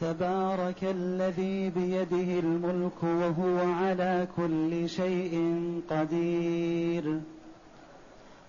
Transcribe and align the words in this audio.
تبارك 0.00 0.84
الذي 0.84 1.70
بيده 1.70 2.38
الملك 2.38 3.02
وهو 3.02 3.72
على 3.72 4.26
كل 4.36 4.88
شيء 4.88 5.62
قدير. 5.90 7.20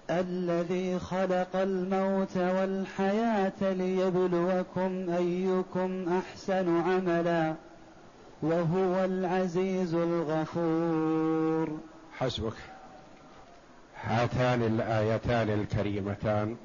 الذي 0.09 0.99
خلق 0.99 1.55
الموت 1.55 2.37
والحياة 2.37 3.73
ليبلوكم 3.73 5.09
أيكم 5.09 6.05
أحسن 6.19 6.81
عملا 6.81 7.53
وهو 8.41 9.05
العزيز 9.05 9.93
الغفور. 9.93 11.79
حسبك. 12.17 12.53
هاتان 14.03 14.61
الآيتان 14.61 15.49
الكريمتان. 15.49 16.55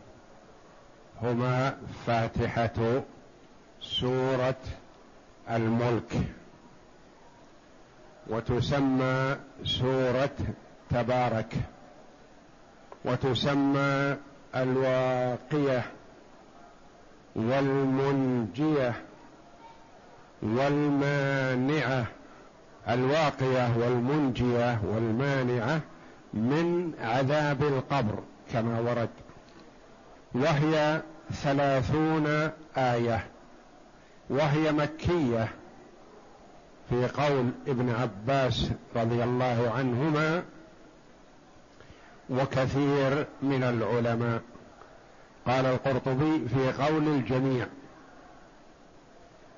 هما 1.23 1.77
فاتحة 2.07 3.03
سورة 3.83 4.55
الملك. 5.51 6.13
وتسمى 8.29 9.37
سورة 9.65 10.37
تبارك. 10.91 11.55
وتسمى 13.05 14.17
الواقية 14.57 15.83
والمنجية 17.37 18.95
والمانعة. 20.43 22.07
الواقية 22.89 23.77
والمنجية 23.79 24.81
والمانعة 24.85 25.81
من 26.35 26.93
عذاب 27.01 27.63
القبر 27.63 28.19
كما 28.53 28.81
ورد. 28.81 29.11
وهي 30.35 31.03
ثلاثون 31.33 32.51
آية. 32.77 33.27
وهي 34.31 34.73
مكية 34.73 35.49
في 36.91 37.09
قول 37.09 37.51
ابن 37.69 37.91
عباس 37.91 38.71
رضي 38.97 39.25
الله 39.25 39.73
عنهما 39.77 40.43
وكثير 42.31 43.27
من 43.43 43.63
العلماء. 43.63 44.41
قال 45.47 45.67
القرطبي 45.67 46.49
في 46.49 46.73
قول 46.83 47.09
الجميع 47.09 47.67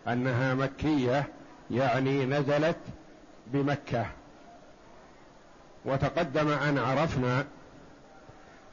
أنها 0.09 0.55
مكية 0.55 1.29
يعني 1.71 2.27
نزلت 2.27 2.79
بمكة. 3.47 4.07
وتقدم 5.85 6.49
أن 6.49 6.79
عرفنا 6.79 7.47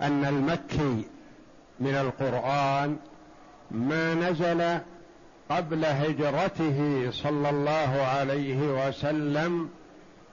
أن 0.01 0.25
المكي 0.25 1.05
من 1.79 1.95
القرآن 1.95 2.97
ما 3.71 4.13
نزل 4.13 4.79
قبل 5.51 5.85
هجرته 5.85 7.09
صلى 7.11 7.49
الله 7.49 8.01
عليه 8.01 8.87
وسلم 8.87 9.69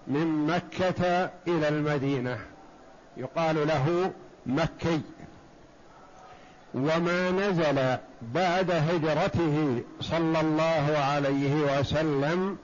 من 0.06 0.46
مكة 0.46 1.30
إلى 1.48 1.68
المدينة. 1.68 2.38
يقال 3.16 3.68
له 3.68 4.10
مكي. 4.46 5.00
وما 6.74 7.30
نزل 7.30 7.98
بعد 8.22 8.70
هجرته 8.70 9.82
صلى 10.00 10.40
الله 10.40 10.98
عليه 10.98 11.54
وسلم 11.54 12.58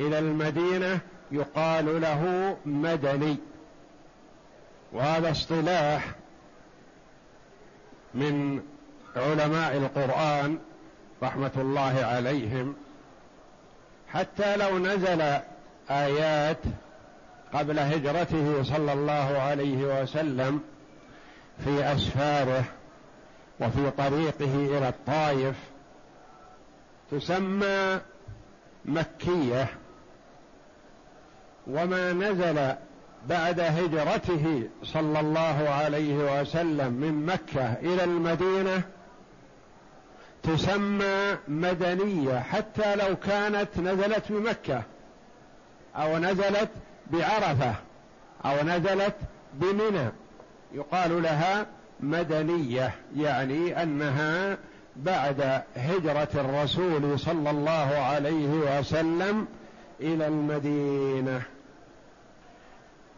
إلى 0.00 0.18
المدينة 0.18 1.00
يقال 1.32 2.00
له 2.00 2.56
مدني. 2.66 3.36
وهذا 4.92 5.30
اصطلاح 5.30 6.12
من 8.14 8.62
علماء 9.16 9.76
القرآن 9.76 10.58
رحمة 11.22 11.50
الله 11.56 12.04
عليهم 12.04 12.74
حتى 14.08 14.56
لو 14.56 14.78
نزل 14.78 15.22
آيات 15.90 16.58
قبل 17.54 17.78
هجرته 17.78 18.62
صلى 18.62 18.92
الله 18.92 19.38
عليه 19.38 20.02
وسلم 20.02 20.60
في 21.64 21.84
أسفاره 21.92 22.64
وفي 23.60 23.90
طريقه 23.90 24.54
إلى 24.54 24.88
الطائف 24.88 25.56
تسمى 27.10 28.00
مكية. 28.84 29.68
وما 31.66 32.12
نزل 32.12 32.74
بعد 33.28 33.60
هجرته 33.60 34.68
صلى 34.82 35.20
الله 35.20 35.68
عليه 35.68 36.40
وسلم 36.40 36.92
من 36.92 37.26
مكة 37.26 37.72
إلى 37.72 38.04
المدينة 38.04 38.82
تسمى 40.42 41.36
مدنية 41.48 42.38
حتى 42.38 42.96
لو 42.96 43.16
كانت 43.16 43.78
نزلت 43.78 44.32
بمكة 44.32 44.82
أو 45.96 46.18
نزلت 46.18 46.70
بعرفة 47.10 47.74
أو 48.44 48.62
نزلت 48.64 49.14
بمنى. 49.54 50.08
يقال 50.72 51.22
لها 51.22 51.66
مدنية 52.00 52.94
يعني 53.16 53.82
أنها 53.82 54.58
بعد 54.96 55.62
هجرة 55.76 56.28
الرسول 56.34 57.18
صلى 57.18 57.50
الله 57.50 57.98
عليه 57.98 58.78
وسلم 58.78 59.46
إلى 60.00 60.26
المدينة. 60.26 61.42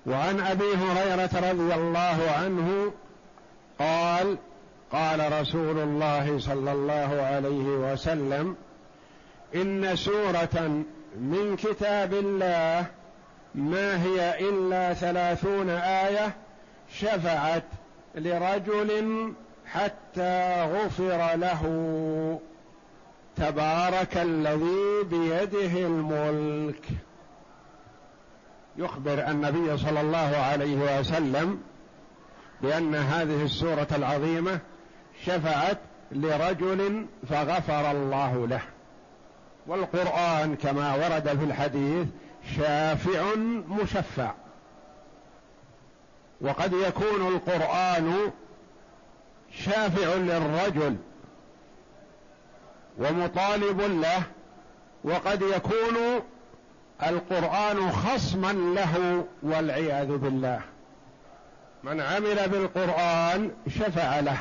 وعن 0.06 0.40
أبي 0.40 0.74
هريرة 0.74 1.50
رضي 1.50 1.74
الله 1.74 2.30
عنه 2.38 2.92
قال 3.78 4.36
قال 4.94 5.40
رسول 5.40 5.78
الله 5.78 6.38
صلى 6.38 6.72
الله 6.72 7.22
عليه 7.22 7.92
وسلم 7.92 8.56
إن 9.54 9.96
سورة 9.96 10.84
من 11.18 11.56
كتاب 11.56 12.14
الله 12.14 12.86
ما 13.54 14.02
هي 14.02 14.48
إلا 14.48 14.94
ثلاثون 14.94 15.70
آية 15.70 16.34
شفعت 16.98 17.64
لرجل 18.14 19.32
حتى 19.66 20.62
غفر 20.62 21.36
له. 21.36 21.62
تبارك 23.36 24.16
الذي 24.16 25.02
بيده 25.10 25.86
الملك. 25.86 26.84
يخبر 28.76 29.30
النبي 29.30 29.76
صلى 29.76 30.00
الله 30.00 30.36
عليه 30.36 30.98
وسلم 30.98 31.60
بأن 32.62 32.94
هذه 32.94 33.42
السورة 33.44 33.88
العظيمة 33.92 34.60
شفعت 35.22 35.78
لرجل 36.12 37.06
فغفر 37.28 37.90
الله 37.90 38.46
له. 38.46 38.60
والقرآن 39.66 40.56
كما 40.56 40.94
ورد 40.94 41.28
في 41.28 41.44
الحديث 41.44 42.06
شافع 42.56 43.34
مشفع. 43.68 44.32
وقد 46.40 46.72
يكون 46.72 47.28
القرآن 47.28 48.30
شافع 49.50 50.14
للرجل 50.14 50.96
ومطالب 52.98 53.80
له 53.80 54.22
وقد 55.04 55.42
يكون 55.42 56.22
القرآن 57.02 57.90
خصما 57.90 58.52
له 58.52 59.24
والعياذ 59.42 60.16
بالله. 60.16 60.60
من 61.82 62.00
عمل 62.00 62.48
بالقرآن 62.48 63.50
شفع 63.68 64.20
له. 64.20 64.38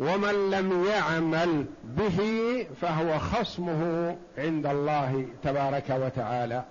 ومن 0.00 0.50
لم 0.50 0.84
يعمل 0.84 1.66
به 1.84 2.18
فهو 2.80 3.18
خصمه 3.18 4.16
عند 4.38 4.66
الله 4.66 5.26
تبارك 5.42 5.90
وتعالى. 5.90 6.64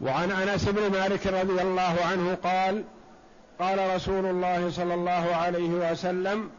وعن 0.00 0.30
أنس 0.30 0.68
بن 0.68 0.92
مالك 0.92 1.26
رضي 1.26 1.62
الله 1.62 1.96
عنه 2.04 2.34
قال 2.34 2.84
قال 3.58 3.94
رسول 3.94 4.26
الله 4.26 4.70
صلى 4.70 4.94
الله 4.94 5.34
عليه 5.34 5.90
وسلم 5.90 6.50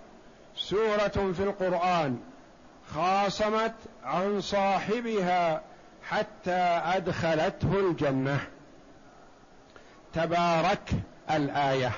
سورة 0.55 1.31
في 1.33 1.43
القرآن 1.43 2.19
خاصمت 2.95 3.73
عن 4.03 4.41
صاحبها 4.41 5.61
حتى 6.03 6.81
أدخلته 6.95 7.79
الجنة. 7.79 8.39
تبارك 10.13 10.89
الآية. 11.31 11.91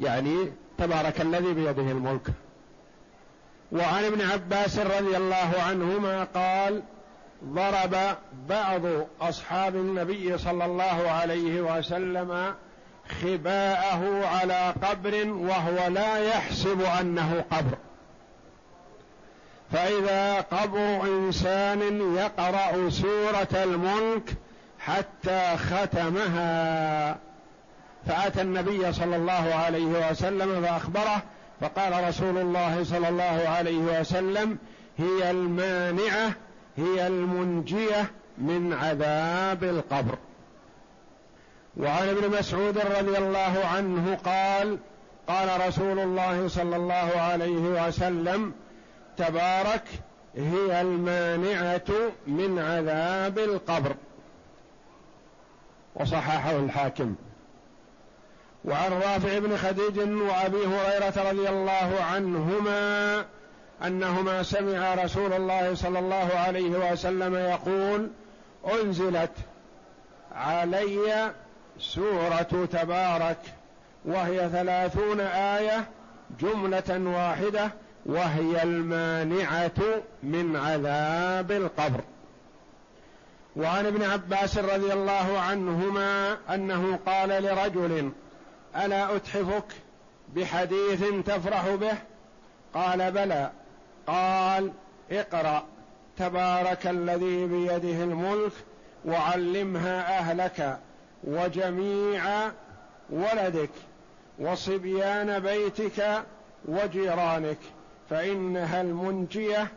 يعني 0.00 0.52
تبارك 0.80 1.20
الذي 1.20 1.52
بيده 1.52 1.82
الملك. 1.82 2.26
وعن 3.72 4.04
ابن 4.04 4.20
عباس 4.20 4.78
رضي 4.78 5.16
الله 5.16 5.52
عنهما 5.68 6.24
قال 6.24 6.82
ضرب 7.44 7.96
بعض 8.48 8.80
أصحاب 9.20 9.76
النبي 9.76 10.38
صلى 10.38 10.64
الله 10.64 11.10
عليه 11.10 11.60
وسلم 11.60 12.54
خباءه 13.22 14.26
على 14.26 14.74
قبر 14.82 15.28
وهو 15.28 15.88
لا 15.88 16.18
يحسب 16.18 16.82
أنه 17.00 17.44
قبر. 17.50 17.78
فإذا 19.72 20.40
قبر 20.40 21.02
إنسان 21.02 22.14
يقرأ 22.16 22.90
سورة 22.90 23.62
الملك 23.64 24.34
حتى 24.78 25.56
ختمها. 25.56 27.18
فآتى 28.06 28.40
النبي 28.42 28.92
صلى 28.92 29.16
الله 29.16 29.54
عليه 29.54 30.10
وسلم 30.10 30.62
فأخبره 30.62 31.22
فقال 31.60 32.08
رسول 32.08 32.38
الله 32.38 32.84
صلى 32.84 33.08
الله 33.08 33.48
عليه 33.48 34.00
وسلم 34.00 34.58
هي 34.98 35.30
المانعة 35.30 36.32
هي 36.76 37.06
المنجية 37.06 38.10
من 38.38 38.72
عذاب 38.72 39.64
القبر. 39.64 40.18
وعن 41.76 42.08
ابن 42.08 42.38
مسعود 42.38 42.78
رضي 42.78 43.18
الله 43.18 43.66
عنه 43.74 44.18
قال 44.24 44.78
قال 45.28 45.68
رسول 45.68 45.98
الله 45.98 46.48
صلى 46.48 46.76
الله 46.76 47.10
عليه 47.20 47.86
وسلم 47.86 48.52
تبارك 49.16 49.84
هي 50.36 50.80
المانعة 50.80 52.12
من 52.26 52.58
عذاب 52.58 53.38
القبر. 53.38 53.94
وصححه 55.94 56.56
الحاكم. 56.56 57.14
وعن 58.64 58.92
رافع 58.92 59.38
بن 59.38 59.56
خديج 59.56 59.98
وأبي 59.98 60.66
هريرة 60.66 61.30
رضي 61.30 61.48
الله 61.48 62.02
عنهما 62.10 63.24
أنهما 63.86 64.42
سمع 64.42 64.94
رسول 64.94 65.32
الله 65.32 65.74
صلى 65.74 65.98
الله 65.98 66.30
عليه 66.34 66.92
وسلم 66.92 67.34
يقول 67.34 68.10
أنزلت 68.82 69.30
علي 70.34 71.32
سورة 71.78 72.68
تبارك 72.72 73.38
وهي 74.04 74.48
ثلاثون 74.48 75.20
آية 75.20 75.84
جملة 76.40 77.10
واحدة 77.16 77.70
وهي 78.06 78.62
المانعة 78.62 80.02
من 80.22 80.56
عذاب 80.56 81.52
القبر. 81.52 82.00
وعن 83.56 83.86
ابن 83.86 84.02
عباس 84.02 84.58
رضي 84.58 84.92
الله 84.92 85.38
عنهما 85.38 86.36
أنه 86.54 86.98
قال 87.06 87.28
لرجل 87.28 88.12
ألا 88.76 89.16
أتحفك 89.16 89.64
بحديث 90.36 91.04
تفرح 91.26 91.74
به؟ 91.74 91.94
قال 92.74 93.12
بلى. 93.12 93.50
قال 94.06 94.72
اقرأ. 95.10 95.64
تبارك 96.18 96.86
الذي 96.86 97.46
بيده 97.46 98.04
الملك 98.04 98.52
وعلمها 99.04 100.18
أهلك 100.18 100.78
وجميع 101.24 102.50
ولدك 103.10 103.70
وصبيان 104.38 105.38
بيتك 105.38 106.22
وجيرانك 106.64 107.58
فإنها 108.10 108.80
المنجية 108.80 109.68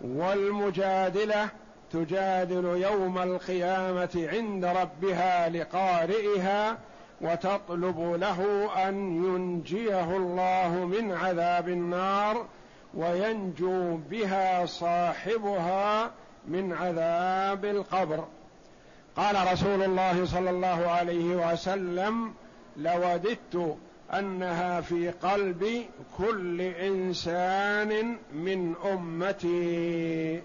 والمجادلة 0.00 1.48
تجادل 1.92 2.64
يوم 2.64 3.18
القيامة 3.18 4.28
عند 4.32 4.64
ربها 4.64 5.48
لقارئها 5.48 6.78
وتطلب 7.20 8.16
له 8.20 8.70
أن 8.88 9.24
ينجيه 9.24 10.16
الله 10.16 10.84
من 10.84 11.12
عذاب 11.12 11.68
النار 11.68 12.46
وينجو 12.94 13.96
بها 14.10 14.66
صاحبها 14.66 16.10
من 16.48 16.72
عذاب 16.72 17.64
القبر. 17.64 18.24
قال 19.16 19.52
رسول 19.52 19.82
الله 19.82 20.26
صلى 20.26 20.50
الله 20.50 20.86
عليه 20.88 21.52
وسلم 21.52 22.34
لوددت 22.76 23.76
أنها 24.14 24.80
في 24.80 25.10
قلب 25.10 25.84
كل 26.18 26.60
إنسان 26.60 28.16
من 28.32 28.74
أمتي. 28.92 30.42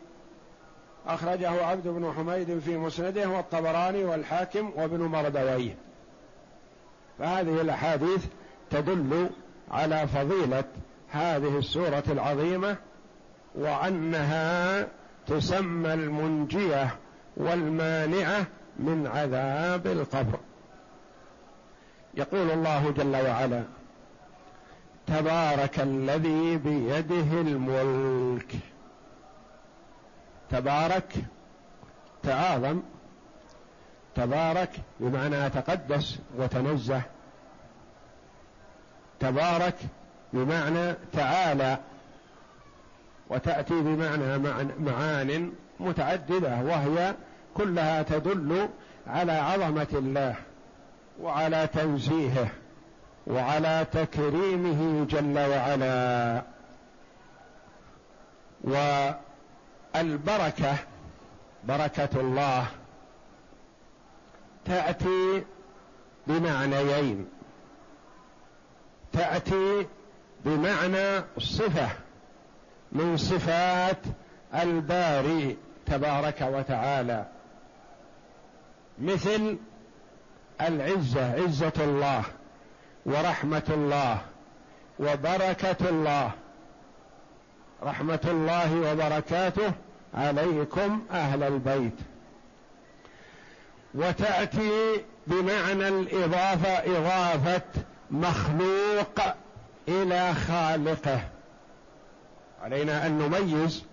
أخرجه 1.08 1.66
عبد 1.66 1.88
بن 1.88 2.14
حميد 2.18 2.60
في 2.60 2.78
مسنده 2.78 3.30
والطبراني 3.30 4.04
والحاكم 4.04 4.72
وابن 4.76 5.00
مردويه 5.00 5.76
فهذه 7.24 7.62
الأحاديث 7.62 8.26
تدل 8.70 9.30
على 9.72 10.08
فضيلة 10.08 10.64
هذه 11.12 11.58
السورة 11.58 12.04
العظيمة 12.08 12.76
وأنها 13.56 14.88
تسمى 15.28 15.94
المنجية 15.94 16.96
والمانعة 17.38 18.46
من 18.80 19.08
عذاب 19.08 19.88
القبر. 19.88 20.40
يقول 22.14 22.52
الله 22.52 22.92
جل 22.92 23.16
وعلا 23.16 23.64
تبارك 25.08 25.80
الذي 25.80 26.58
بيده 26.58 27.42
الملك. 27.42 28.56
تبارك 30.50 31.14
تعاظم. 32.24 32.82
تبارك 34.16 34.70
بمعنى 35.00 35.50
تقدس 35.50 36.20
وتنزه. 36.38 37.13
تبارك 39.24 39.76
بمعنى 40.34 40.96
تعالى 41.14 41.78
وتأتي 43.30 43.74
بمعنى 43.82 44.38
معان 44.80 45.52
متعددة 45.80 46.56
وهي 46.62 47.16
كلها 47.54 48.02
تدل 48.02 48.70
على 49.08 49.32
عظمة 49.32 49.88
الله 49.94 50.36
وعلى 51.22 51.68
تنزيهه 51.68 52.48
وعلى 53.28 53.86
تكريمه 53.92 55.06
جل 55.06 55.40
وعلا. 55.40 56.44
والبركة 59.96 60.76
بركة 61.64 62.10
الله 62.16 62.66
تأتي 64.66 65.44
بمعنيين. 66.28 67.28
تأتي 69.14 69.88
بمعنى 70.46 71.24
صفة 71.38 71.90
من 72.92 73.18
صفات 73.18 73.98
الباري 74.54 75.58
تبارك 75.86 76.42
وتعالى. 76.42 77.26
مثل 79.02 79.58
العزة 80.62 81.34
عزة 81.34 81.74
الله 81.78 82.24
ورحمة 83.06 83.64
الله 83.70 84.22
وبركة 85.00 85.90
الله. 85.90 86.32
رحمة 87.84 88.20
الله 88.26 88.92
وبركاته 88.92 89.72
عليكم 90.14 91.06
أهل 91.12 91.44
البيت. 91.44 91.96
وتأتي 93.96 95.04
بمعنى 95.28 95.88
الإضافة 95.88 96.98
إضافة 96.98 97.62
مخلوق 98.14 99.20
إلى 99.88 100.34
خالقه. 100.34 101.20
علينا 102.64 103.08
أن 103.08 103.18
نميز 103.18 103.84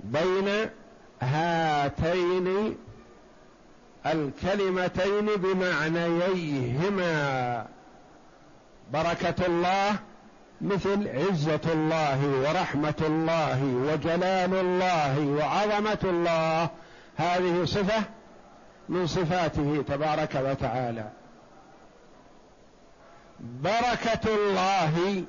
بين 0.00 0.70
هاتين 1.20 2.76
الكلمتين 4.06 5.26
بمعنييهما. 5.36 7.06
بركة 8.92 9.46
الله 9.46 9.96
مثل 10.60 11.08
عزة 11.08 11.60
الله 11.72 12.26
ورحمة 12.40 13.00
الله 13.00 13.64
وجلال 13.64 14.54
الله 14.54 15.20
وعظمة 15.20 15.98
الله. 16.04 16.70
هذه 17.16 17.64
صفة 17.64 18.02
من 18.88 19.06
صفاته 19.06 19.84
تبارك 19.88 20.34
وتعالى. 20.34 21.10
بركة 23.40 24.34
الله 24.34 25.24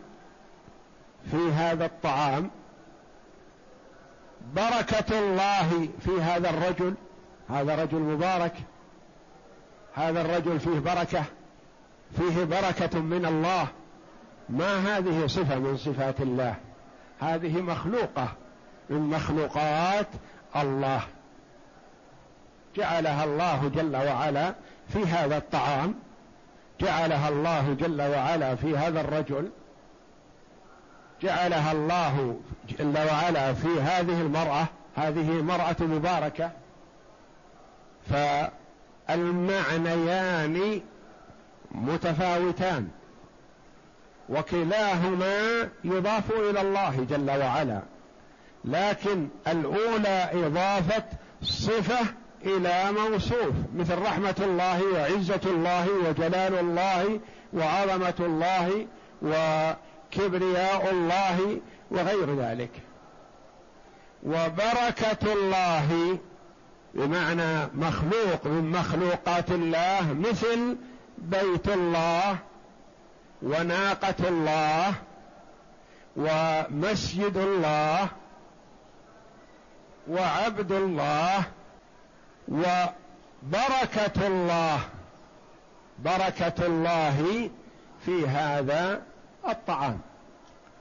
في 1.32 1.52
هذا 1.52 1.86
الطعام 1.86 2.52
بركة 4.54 5.20
الله 5.20 5.90
في 6.00 6.22
هذا 6.22 6.50
الرجل 6.50 6.96
هذا 7.50 7.76
رجل 7.84 8.00
مبارك 8.00 8.54
هذا 9.96 10.22
الرجل 10.22 10.60
فيه 10.60 10.80
بركة 10.80 11.24
فيه 12.18 12.44
بركة 12.44 13.00
من 13.00 13.26
الله. 13.26 13.68
ما 14.50 14.98
هذه 14.98 15.28
صفة 15.28 15.60
من 15.60 15.78
صفات 15.78 16.22
الله؟ 16.22 16.56
هذه 17.20 17.62
مخلوقة 17.62 18.28
من 18.90 19.00
مخلوقات 19.00 20.08
الله. 20.56 21.02
جعلها 22.76 23.24
الله 23.24 23.72
جل 23.76 23.96
وعلا 23.96 24.56
في 24.90 25.04
هذا 25.04 25.38
الطعام. 25.38 25.96
جعلها 26.82 27.30
الله 27.30 27.74
جل 27.74 28.02
وعلا 28.02 28.56
في 28.56 28.78
هذا 28.78 29.02
الرجل 29.02 29.50
جعلها 31.22 31.72
الله 31.72 32.40
جل 32.80 32.98
وعلا 32.98 33.54
في 33.54 33.82
هذه 33.82 34.22
المرأة 34.22 34.66
هذه 34.96 35.42
مرأة 35.42 35.76
مباركة. 35.80 36.52
فالمعنيان 39.10 40.82
متفاوتان 41.72 42.88
وكلاهما 44.30 45.70
يضاف 45.84 46.32
إلى 46.32 46.62
الله 46.62 47.06
جل 47.10 47.30
وعلا. 47.32 47.82
لكن 48.66 49.28
الأولى 49.48 50.30
إضافة 50.34 51.04
صفة 51.42 52.06
إلى 52.46 52.92
موصوف 52.92 53.54
مثل 53.76 54.02
رحمة 54.02 54.36
الله 54.40 54.84
وعزة 54.94 55.42
الله 55.46 55.88
وجلال 55.90 56.60
الله 56.60 57.20
وعظمة 57.54 58.16
الله 58.20 58.88
وكبرياء 59.22 60.92
الله 60.92 61.60
وغير 61.92 62.36
ذلك. 62.36 62.72
وبركة 64.24 65.34
الله 65.34 66.18
بمعنى 66.94 67.68
مخلوق 67.74 68.46
من 68.46 68.72
مخلوقات 68.72 69.52
الله 69.52 70.14
مثل 70.14 70.78
بيت 71.18 71.70
الله 71.70 72.38
وناقة 73.42 74.28
الله 74.28 74.94
ومسجد 76.18 77.38
الله 77.38 78.08
وعبد 80.08 80.72
الله 80.72 81.44
وبركة 82.48 84.28
الله 84.28 84.80
بركة 86.00 86.66
الله 86.66 87.50
في 88.06 88.28
هذا 88.28 89.02
الطعام 89.48 90.00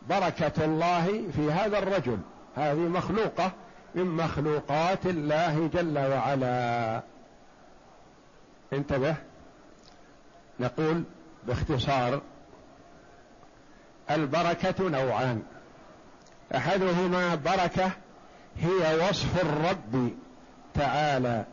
بركة 0.09 0.65
الله 0.65 1.31
في 1.37 1.53
هذا 1.53 1.79
الرجل 1.79 2.19
هذه 2.57 2.75
مخلوقة 2.79 3.53
من 3.95 4.05
مخلوقات 4.05 5.07
الله 5.07 5.71
جل 5.75 5.99
وعلا. 5.99 7.03
انتبه 8.73 9.17
نقول 10.61 11.05
باختصار 11.47 12.21
البركة 14.11 14.89
نوعان 14.89 15.43
أحدهما 16.57 17.35
بركة 17.35 17.91
هي 18.57 19.09
وصف 19.09 19.43
الرب 19.43 20.11
تعالى. 20.75 21.45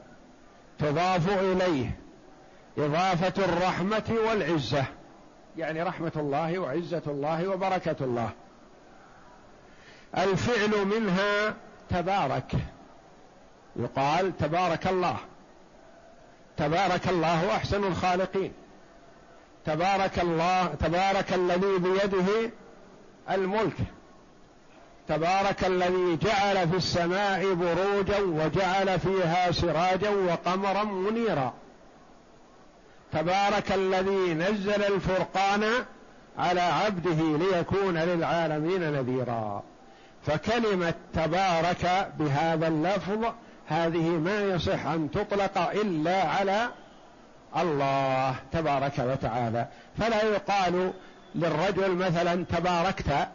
تضاف 0.81 1.29
إليه. 1.29 1.97
إضافة 2.77 3.45
الرحمة 3.45 4.15
والعزة. 4.27 4.85
يعني 5.57 5.83
رحمة 5.83 6.11
الله 6.15 6.59
وعزة 6.59 7.01
الله 7.07 7.47
وبركة 7.47 7.95
الله. 8.01 8.29
الفعل 10.17 10.85
منها 10.85 11.53
تبارك. 11.89 12.51
يقال 13.75 14.37
تبارك 14.37 14.87
الله. 14.87 15.17
تبارك 16.57 17.07
الله 17.07 17.55
أحسن 17.55 17.83
الخالقين. 17.83 18.53
تبارك 19.65 20.19
الله 20.19 20.65
تبارك 20.65 21.33
الذي 21.33 21.77
بيده 21.77 22.51
الملك. 23.31 23.77
تبارك 25.11 25.65
الذي 25.65 26.17
جعل 26.21 26.69
في 26.69 26.77
السماء 26.77 27.53
بروجا 27.53 28.19
وجعل 28.19 28.99
فيها 28.99 29.51
سراجا 29.51 30.09
وقمرا 30.09 30.83
منيرا. 30.83 31.53
تبارك 33.11 33.71
الذي 33.71 34.33
نزل 34.33 34.83
الفرقان 34.83 35.63
على 36.37 36.61
عبده 36.61 37.37
ليكون 37.37 37.97
للعالمين 37.97 38.81
نذيرا. 38.91 39.63
فكلمة 40.25 40.93
تبارك 41.13 42.11
بهذا 42.19 42.67
اللفظ 42.67 43.25
هذه 43.67 44.09
ما 44.09 44.41
يصح 44.41 44.85
أن 44.85 45.11
تطلق 45.11 45.57
إلا 45.57 46.23
على 46.23 46.67
الله 47.57 48.35
تبارك 48.51 48.99
وتعالى. 48.99 49.67
فلا 49.99 50.23
يقال 50.23 50.93
للرجل 51.35 51.95
مثلا 51.95 52.45
تباركت 52.45 53.27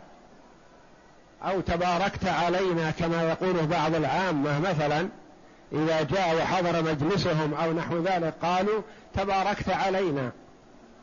أو 1.43 1.61
تباركت 1.61 2.25
علينا 2.25 2.91
كما 2.91 3.23
يقوله 3.23 3.67
بعض 3.67 3.95
العامة 3.95 4.61
مثلا 4.61 5.09
إذا 5.73 6.03
جاء 6.03 6.37
وحضر 6.37 6.83
مجلسهم 6.83 7.55
أو 7.55 7.73
نحو 7.73 8.03
ذلك 8.03 8.35
قالوا 8.43 8.83
تباركت 9.15 9.69
علينا. 9.69 10.31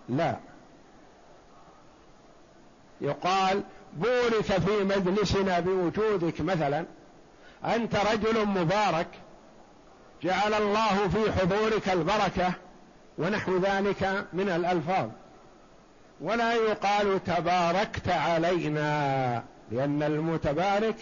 لا. 0.10 0.36
يقال 3.02 3.64
بورك 3.94 4.44
في 4.44 4.84
مجلسنا 4.84 5.60
بوجودك 5.60 6.42
مثلا 6.42 6.86
أنت 7.66 7.96
رجل 7.96 8.46
مبارك 8.46 9.08
جعل 10.24 10.54
الله 10.54 11.08
في 11.08 11.32
حضورك 11.32 11.90
البركة 11.90 12.54
ونحو 13.18 13.58
ذلك 13.58 14.26
من 14.34 14.50
الألفاظ. 14.50 15.10
ولا 16.22 16.54
يقال 16.54 17.24
تباركت 17.24 18.10
علينا. 18.10 19.44
لأن 19.74 20.04
المتبارك 20.04 20.96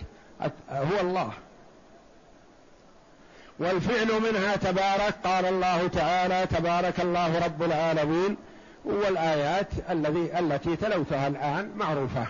هو 0.70 1.00
الله. 1.00 1.32
والفعل 3.60 4.22
منها 4.22 4.56
تبارك 4.56 5.16
قال 5.24 5.46
الله 5.46 5.88
تعالى 5.88 6.48
تبارك 6.48 7.00
الله 7.00 7.46
رب 7.46 7.64
العالمين. 7.64 8.38
والآيات 8.86 9.68
الذي 9.90 10.40
التي 10.40 10.76
تلوتها 10.76 11.28
الآن 11.28 11.72
معروفة. 11.76 12.28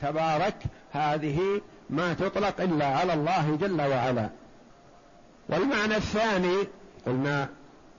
تبارك 0.00 0.54
هذه 0.92 1.60
ما 1.90 2.14
تطلق 2.14 2.60
إلا 2.60 2.86
على 2.86 3.14
الله 3.14 3.58
جل 3.60 3.80
وعلا. 3.80 4.28
والمعنى 5.48 5.96
الثاني 5.96 6.56
قلنا 7.06 7.48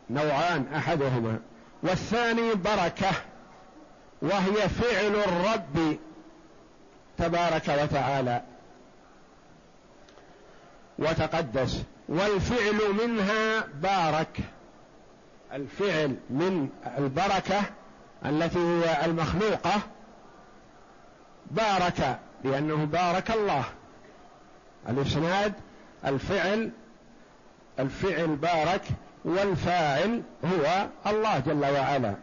نوعان 0.10 0.66
أحدهما. 0.76 1.40
والثاني 1.84 2.54
بركة 2.54 3.12
وهي 4.22 4.70
فعل 4.70 5.16
الرب 5.16 5.98
تبارك 7.18 7.68
وتعالى. 7.84 8.42
وتقدس. 11.00 11.84
والفعل 12.10 13.08
منها 13.08 13.64
بارك. 13.82 14.38
الفعل 15.54 16.16
من 16.30 16.70
البركة 16.98 17.62
التي 18.26 18.60
هي 18.60 19.06
المخلوقة. 19.06 19.82
بارك 21.52 22.20
لأنه 22.44 22.86
بارك 22.86 23.32
الله. 23.32 23.64
الإسناد 24.90 25.54
الفعل 26.06 26.72
الفعل 27.80 28.36
بارك 28.36 28.82
والفاعل 29.26 30.22
هو 30.46 30.88
الله 31.08 31.40
جل 31.40 31.66
وعلا. 31.66 32.16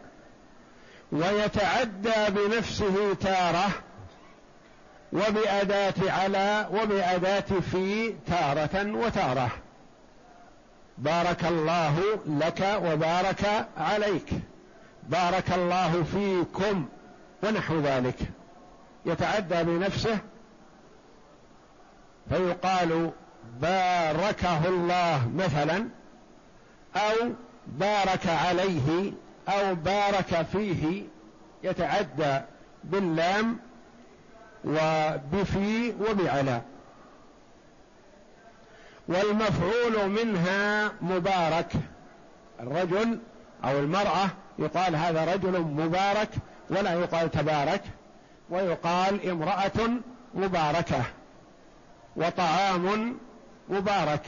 ويتعدى 1.11 2.29
بنفسه 2.29 3.13
تارة 3.13 3.69
وبأداة 5.13 6.11
على 6.11 6.67
وبأداة 6.73 7.59
في 7.71 8.13
تارة 8.27 8.95
وتارة. 8.95 9.49
بارك 10.97 11.45
الله 11.45 12.19
لك 12.25 12.79
وبارك 12.83 13.67
عليك. 13.77 14.29
بارك 15.09 15.51
الله 15.53 16.03
فيكم 16.03 16.85
ونحو 17.43 17.79
ذلك. 17.79 18.19
يتعدى 19.05 19.63
بنفسه 19.63 20.17
فيقال 22.29 23.11
باركه 23.61 24.67
الله 24.67 25.31
مثلا 25.35 25.87
أو 26.95 27.29
بارك 27.67 28.27
عليه 28.27 29.11
أو 29.49 29.75
بارك 29.75 30.45
فيه. 30.51 31.03
يتعدى 31.63 32.39
باللام 32.83 33.59
وبفي 34.65 35.93
وبعلى 36.09 36.61
والمفعول 39.07 40.09
منها 40.09 40.91
مبارك. 41.01 41.71
الرجل 42.59 43.19
أو 43.63 43.79
المرأة 43.79 44.29
يقال 44.59 44.95
هذا 44.95 45.33
رجل 45.33 45.61
مبارك 45.61 46.29
ولا 46.69 46.93
يقال 46.93 47.31
تبارك 47.31 47.81
ويقال 48.49 49.29
امرأة 49.29 49.89
مباركة 50.33 51.03
وطعام 52.15 53.17
مبارك. 53.69 54.25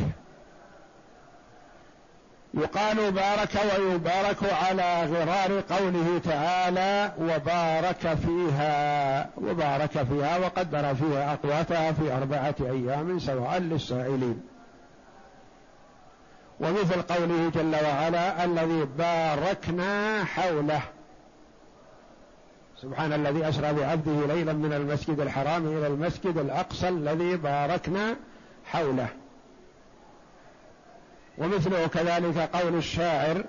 يقال 2.53 3.11
بارك 3.11 3.49
ويبارك 3.79 4.37
على 4.43 5.05
غرار 5.05 5.63
قوله 5.69 6.21
تعالى 6.23 7.11
وبارك 7.19 8.13
فيها 8.13 9.29
وبارك 9.37 10.03
فيها 10.03 10.37
وقدر 10.37 10.95
فيها 10.95 11.33
أقواتها 11.33 11.91
في 11.91 12.13
أربعة 12.13 12.55
أيام 12.61 13.19
سواء 13.19 13.59
للسائلين. 13.59 14.41
ومثل 16.59 17.01
قوله 17.01 17.51
جل 17.55 17.75
وعلا 17.85 18.45
الذي 18.45 18.85
باركنا 18.97 20.23
حوله. 20.23 20.81
سبحان 22.81 23.13
الذي 23.13 23.49
أسرى 23.49 23.73
بعبده 23.73 24.33
ليلا 24.33 24.53
من 24.53 24.73
المسجد 24.73 25.19
الحرام 25.19 25.67
إلى 25.67 25.87
المسجد 25.87 26.37
الأقصى 26.37 26.89
الذي 26.89 27.35
باركنا 27.35 28.15
حوله. 28.65 29.07
ومثله 31.37 31.87
كذلك 31.87 32.37
قول 32.37 32.75
الشاعر 32.75 33.43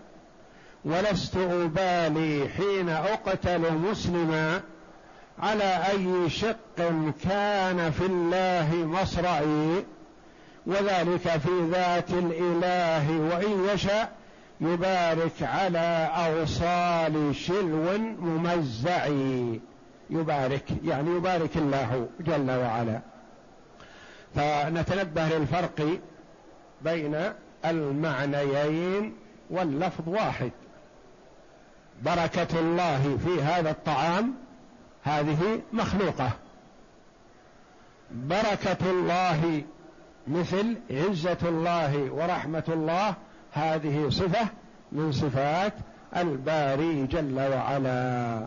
ولست 0.85 1.37
أبالي 1.37 2.49
حين 2.49 2.89
أقتل 2.89 3.73
مسلما 3.73 4.61
على 5.39 5.83
أي 5.91 6.31
شق 6.31 6.59
كان 7.25 7.91
في 7.91 8.07
الله 8.07 8.75
مصرعي 8.75 9.85
وذلك 10.67 11.29
في 11.29 11.69
ذات 11.71 12.11
الإله 12.11 13.11
وإن 13.11 13.69
يشاء 13.75 14.13
يبارك 14.61 15.43
على 15.43 16.11
أوصال 16.17 17.37
شلو 17.37 17.99
ممزع 18.19 19.07
يبارك 20.11 20.65
يعني 20.85 21.11
يبارك 21.17 21.57
الله 21.57 22.09
جل 22.21 22.51
وعلا. 22.51 23.01
فنتنبه 24.35 25.29
للفرق 25.29 25.99
بين 26.83 27.33
المعنيين 27.65 29.15
واللفظ 29.51 30.09
واحد. 30.09 30.51
بركة 32.03 32.61
الله 32.61 33.19
في 33.25 33.43
هذا 33.43 33.71
الطعام 33.71 34.35
هذه 35.03 35.61
مخلوقة. 35.73 36.31
بركة 38.11 38.91
الله 38.91 39.63
مثل 40.29 40.77
عزة 40.91 41.39
الله 41.43 42.11
ورحمة 42.13 42.65
الله 42.69 43.15
هذه 43.53 44.09
صفة 44.09 44.49
من 44.93 45.13
صفات 45.13 45.73
الباري 46.17 47.07
جل 47.07 47.39
وعلا. 47.39 48.47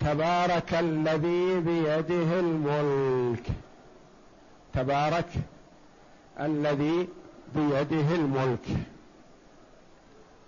تبارك 0.00 0.74
الذي 0.74 1.60
بيده 1.60 2.40
الملك. 2.40 3.46
تبارك 4.74 5.28
الذي 6.40 7.08
بيده 7.54 8.14
الملك 8.14 8.66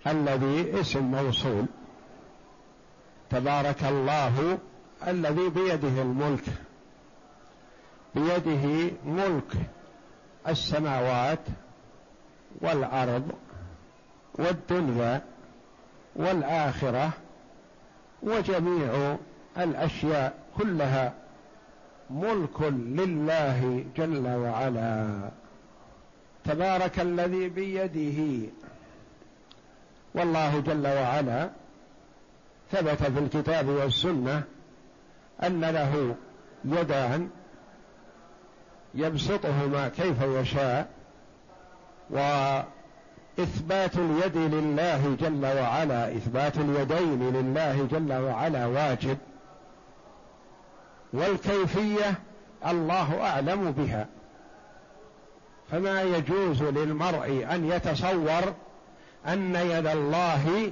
الذي 0.07 0.81
اسم 0.81 1.03
موصول. 1.03 1.65
تبارك 3.29 3.83
الله 3.83 4.57
الذي 5.07 5.49
بيده 5.49 6.01
الملك. 6.01 6.43
بيده 8.15 8.91
ملك 9.05 9.53
السماوات 10.47 11.39
والأرض 12.61 13.31
والدنيا 14.33 15.21
والآخرة 16.15 17.09
وجميع 18.23 19.17
الأشياء 19.57 20.39
كلها 20.57 21.13
ملك 22.09 22.61
لله 22.71 23.85
جل 23.97 24.27
وعلا. 24.27 25.31
تبارك 26.45 26.99
الذي 26.99 27.49
بيده 27.49 28.49
والله 30.15 30.59
جل 30.59 30.87
وعلا 30.87 31.49
ثبت 32.71 33.03
في 33.03 33.19
الكتاب 33.19 33.67
والسنة 33.67 34.43
أن 35.43 35.61
له 35.61 36.15
يدان 36.65 37.29
يبسطهما 38.95 39.87
كيف 39.87 40.21
يشاء 40.21 40.89
وإثبات 42.09 43.95
اليد 43.95 44.37
لله 44.37 45.15
جل 45.19 45.45
وعلا 45.45 46.17
إثبات 46.17 46.57
اليدين 46.57 47.33
لله 47.33 47.87
جل 47.91 48.13
وعلا 48.13 48.65
واجب 48.65 49.17
والكيفية 51.13 52.13
الله 52.67 53.21
أعلم 53.21 53.71
بها. 53.71 54.07
فما 55.71 56.01
يجوز 56.01 56.63
للمرء 56.63 57.47
أن 57.51 57.71
يتصور 57.71 58.53
أن 59.27 59.55
يد 59.55 59.87
الله 59.87 60.71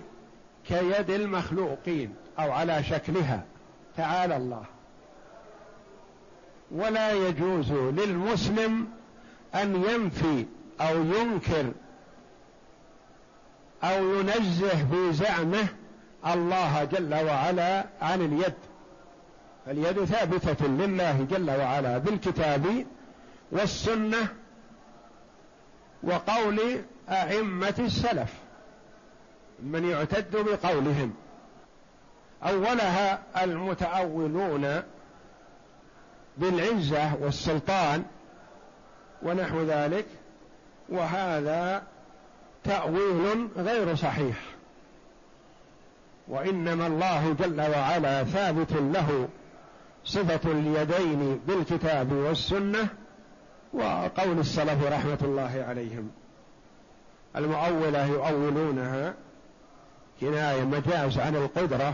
كيد 0.67 1.09
المخلوقين 1.09 2.15
أو 2.39 2.51
على 2.51 2.83
شكلها. 2.83 3.43
تعالى 3.97 4.38
الله. 4.38 4.63
ولا 6.71 7.12
يجوز 7.12 7.71
للمسلم 7.71 8.88
أن 9.55 9.83
ينفي 9.89 10.45
أو 10.81 10.95
ينكر 10.95 11.71
أو 13.83 14.13
ينزه 14.13 14.83
بزعمه 14.91 15.67
الله 16.27 16.83
جل 16.83 17.13
وعلا 17.13 17.85
عن 18.01 18.21
اليد. 18.21 18.53
اليد 19.67 20.05
ثابتة 20.05 20.67
لله 20.67 21.27
جل 21.31 21.49
وعلا 21.49 21.97
بالكتاب 21.97 22.85
والسنة 23.51 24.27
وقول 26.03 26.59
أئمة 27.09 27.73
السلف 27.79 28.33
من 29.63 29.89
يعتد 29.89 30.35
بقولهم. 30.35 31.13
أولها 32.43 33.21
المتأولون 33.43 34.83
بالعزة 36.38 37.15
والسلطان 37.21 38.05
ونحو 39.23 39.62
ذلك 39.63 40.05
وهذا 40.89 41.83
تأويل 42.63 43.47
غير 43.57 43.95
صحيح. 43.95 44.35
وإنما 46.27 46.88
الله 46.88 47.35
جل 47.39 47.62
وعلا 47.62 48.23
ثابت 48.23 48.71
له 48.73 49.27
صفة 50.05 50.51
اليدين 50.51 51.39
بالكتاب 51.47 52.12
والسنة 52.12 52.88
وقول 53.73 54.39
السلف 54.39 54.84
رحمة 54.84 55.17
الله 55.21 55.65
عليهم. 55.67 56.10
المؤولة 57.36 58.05
يؤولونها 58.05 59.13
كناية 60.21 60.63
مجاز 60.63 61.19
عن 61.19 61.36
القدرة 61.36 61.93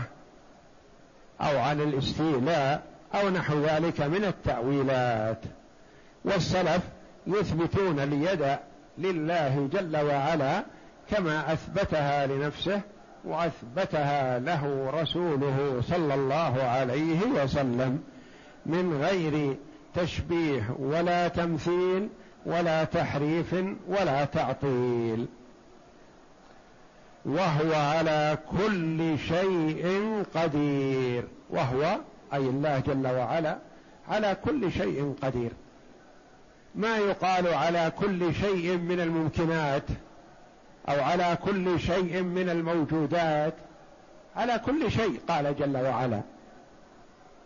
أو 1.40 1.58
عن 1.58 1.80
الاستيلاء 1.80 2.82
أو 3.14 3.30
نحو 3.30 3.60
ذلك 3.60 4.00
من 4.00 4.24
التأويلات. 4.24 5.40
والسلف 6.24 6.82
يثبتون 7.26 8.00
اليد 8.00 8.58
لله 8.98 9.68
جل 9.72 9.96
وعلا 9.96 10.64
كما 11.10 11.52
أثبتها 11.52 12.26
لنفسه 12.26 12.80
وأثبتها 13.24 14.38
له 14.38 14.90
رسوله 14.90 15.82
صلى 15.88 16.14
الله 16.14 16.62
عليه 16.62 17.26
وسلم 17.26 18.02
من 18.66 19.02
غير 19.02 19.56
تشبيه 19.96 20.76
ولا 20.78 21.28
تمثيل 21.28 22.08
ولا 22.46 22.84
تحريف 22.84 23.54
ولا 23.88 24.24
تعطيل. 24.24 25.26
وهو 27.24 27.74
على 27.74 28.38
كل 28.50 29.18
شيء 29.18 30.22
قدير. 30.34 31.24
وهو 31.50 31.98
أي 32.32 32.38
الله 32.38 32.78
جل 32.78 33.06
وعلا 33.06 33.58
على 34.08 34.36
كل 34.44 34.72
شيء 34.72 35.14
قدير. 35.22 35.50
ما 36.74 36.98
يقال 36.98 37.54
على 37.54 37.92
كل 37.98 38.34
شيء 38.34 38.76
من 38.76 39.00
الممكنات 39.00 39.82
أو 40.88 41.04
على 41.04 41.38
كل 41.44 41.80
شيء 41.80 42.22
من 42.22 42.48
الموجودات. 42.48 43.54
على 44.36 44.60
كل 44.66 44.90
شيء 44.90 45.20
قال 45.28 45.56
جل 45.56 45.76
وعلا. 45.76 46.20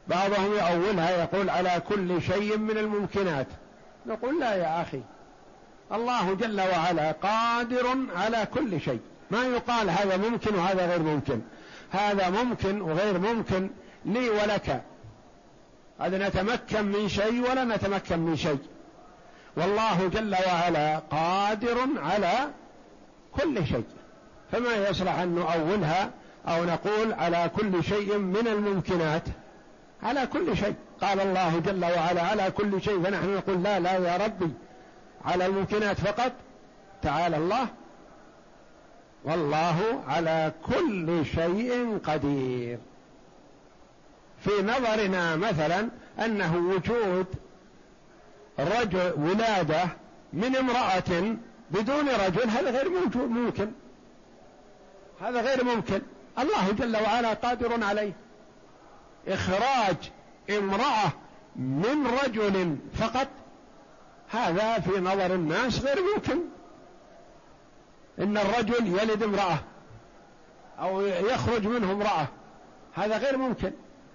بعضهم 0.08 0.52
يؤولها 0.52 1.10
يقول 1.10 1.50
على 1.50 1.82
كل 1.88 2.22
شيء 2.22 2.58
من 2.58 2.78
الممكنات. 2.78 3.46
نقول 4.06 4.40
لا 4.40 4.54
يا 4.54 4.82
أخي 4.82 5.00
الله 5.92 6.34
جل 6.34 6.60
وعلا 6.60 7.12
قادر 7.12 7.96
على 8.16 8.46
كل 8.54 8.80
شيء. 8.80 9.00
ما 9.30 9.44
يقال 9.44 9.90
هذا 9.90 10.16
ممكن 10.16 10.54
وهذا 10.54 10.86
غير 10.86 11.02
ممكن. 11.02 11.40
هذا 11.90 12.30
ممكن 12.30 12.80
وغير 12.80 13.18
ممكن 13.18 13.70
لي 14.04 14.30
ولك. 14.30 14.82
هذا 16.00 16.28
نتمكن 16.28 16.84
من 16.84 17.08
شيء 17.08 17.50
ولا 17.50 17.64
نتمكن 17.64 18.18
من 18.18 18.36
شيء. 18.36 18.58
والله 19.56 20.08
جل 20.08 20.36
وعلا 20.46 20.98
قادر 20.98 21.78
على 21.96 22.32
كل 23.32 23.66
شيء. 23.66 23.84
فما 24.52 24.88
يصلح 24.88 25.18
أن 25.18 25.34
نؤولها 25.34 26.10
أو 26.48 26.64
نقول 26.64 27.12
على 27.12 27.50
كل 27.56 27.84
شيء 27.84 28.18
من 28.18 28.48
الممكنات. 28.48 29.22
على 30.02 30.26
كل 30.26 30.56
شيء. 30.56 30.74
قال 31.00 31.20
الله 31.20 31.58
جل 31.58 31.84
وعلا 31.84 32.22
على 32.22 32.50
كل 32.50 32.82
شيء 32.82 33.02
فنحن 33.02 33.34
نقول 33.34 33.62
لا 33.62 33.80
لا 33.80 33.92
يا 33.92 34.16
ربي. 34.16 34.50
على 35.24 35.46
الممكنات 35.46 36.00
فقط. 36.00 36.32
تعالى 37.02 37.36
الله. 37.36 37.68
والله 39.24 40.02
على 40.08 40.52
كل 40.66 41.26
شيء 41.26 41.98
قدير. 42.04 42.78
في 44.40 44.62
نظرنا 44.62 45.36
مثلا 45.36 45.88
أنه 46.24 46.56
وجود 46.56 47.26
رجل 48.58 49.12
ولادة 49.16 49.84
من 50.32 50.56
امرأة 50.56 51.36
بدون 51.70 52.08
رجل 52.08 52.50
هذا 52.50 52.70
غير 52.70 52.88
موجود 52.90 53.30
ممكن. 53.30 53.70
هذا 55.20 55.40
غير 55.40 55.64
ممكن. 55.64 56.02
الله 56.38 56.70
جل 56.70 56.96
وعلا 56.96 57.32
قادر 57.32 57.84
عليه. 57.84 58.12
إخراج 59.30 59.96
امرأة 60.50 61.12
من 61.56 62.06
رجل 62.24 62.76
فقط 62.94 63.28
هذا 64.30 64.78
في 64.78 65.00
نظر 65.00 65.34
الناس 65.34 65.84
غير 65.84 65.98
ممكن. 66.14 66.38
إن 68.18 68.36
الرجل 68.36 68.86
يلد 68.86 69.22
امرأة 69.22 69.58
أو 70.78 71.00
يخرج 71.00 71.66
منه 71.66 71.92
امرأة 71.92 72.28
هذا 72.94 73.18
غير 73.18 73.36
ممكن. 73.36 73.72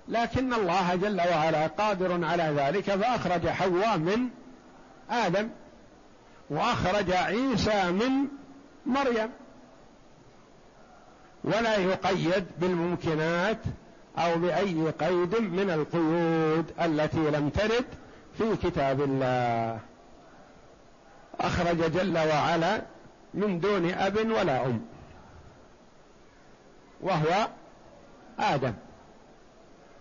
لكن 0.08 0.54
الله 0.54 0.96
جل 0.96 1.22
وعلا 1.22 1.68
قادر 1.68 2.26
على 2.26 2.44
ذلك 2.44 2.92
فأخرج 2.92 3.48
حواء 3.48 3.98
من 3.98 4.30
آدم 5.10 5.50
وأخرج 6.50 7.12
عيسى 7.12 7.92
من 7.92 8.28
مريم. 8.86 9.30
ولا 11.44 11.78
يقيد 11.78 12.46
بالممكنات 12.60 13.58
أو 14.18 14.38
بأي 14.38 14.90
قيد 14.90 15.36
من 15.36 15.70
القيود 15.70 16.72
التي 16.82 17.32
لم 17.32 17.50
ترد 17.50 17.86
في 18.38 18.56
كتاب 18.64 19.02
الله. 19.02 19.80
أخرج 21.40 21.92
جل 21.92 22.18
وعلا 22.18 22.82
من 23.34 23.60
دون 23.60 23.92
أب 23.92 24.18
ولا 24.18 24.66
أم. 24.66 24.82
وهو 27.02 27.48
آدم. 28.40 28.74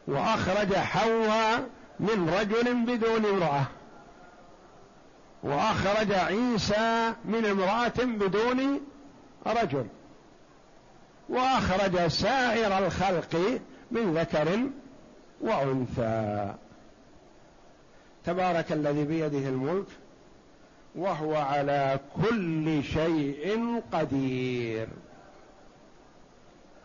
وأخرج 0.08 0.74
حواء 0.74 1.68
من 2.00 2.34
رجل 2.40 2.74
بدون 2.74 3.24
امرأة. 3.26 3.64
وأخرج 5.42 6.12
عيسى 6.12 7.12
من 7.24 7.46
امرأة 7.46 8.04
بدون 8.04 8.80
رجل. 9.46 9.86
وأخرج 11.28 12.06
سائر 12.06 12.86
الخلق 12.86 13.60
من 13.94 14.14
ذكر 14.14 14.60
وأنثى. 15.40 16.54
تبارك 18.24 18.72
الذي 18.72 19.04
بيده 19.04 19.48
الملك 19.48 19.86
وهو 20.94 21.34
على 21.34 22.00
كل 22.16 22.82
شيء 22.82 23.82
قدير. 23.92 24.88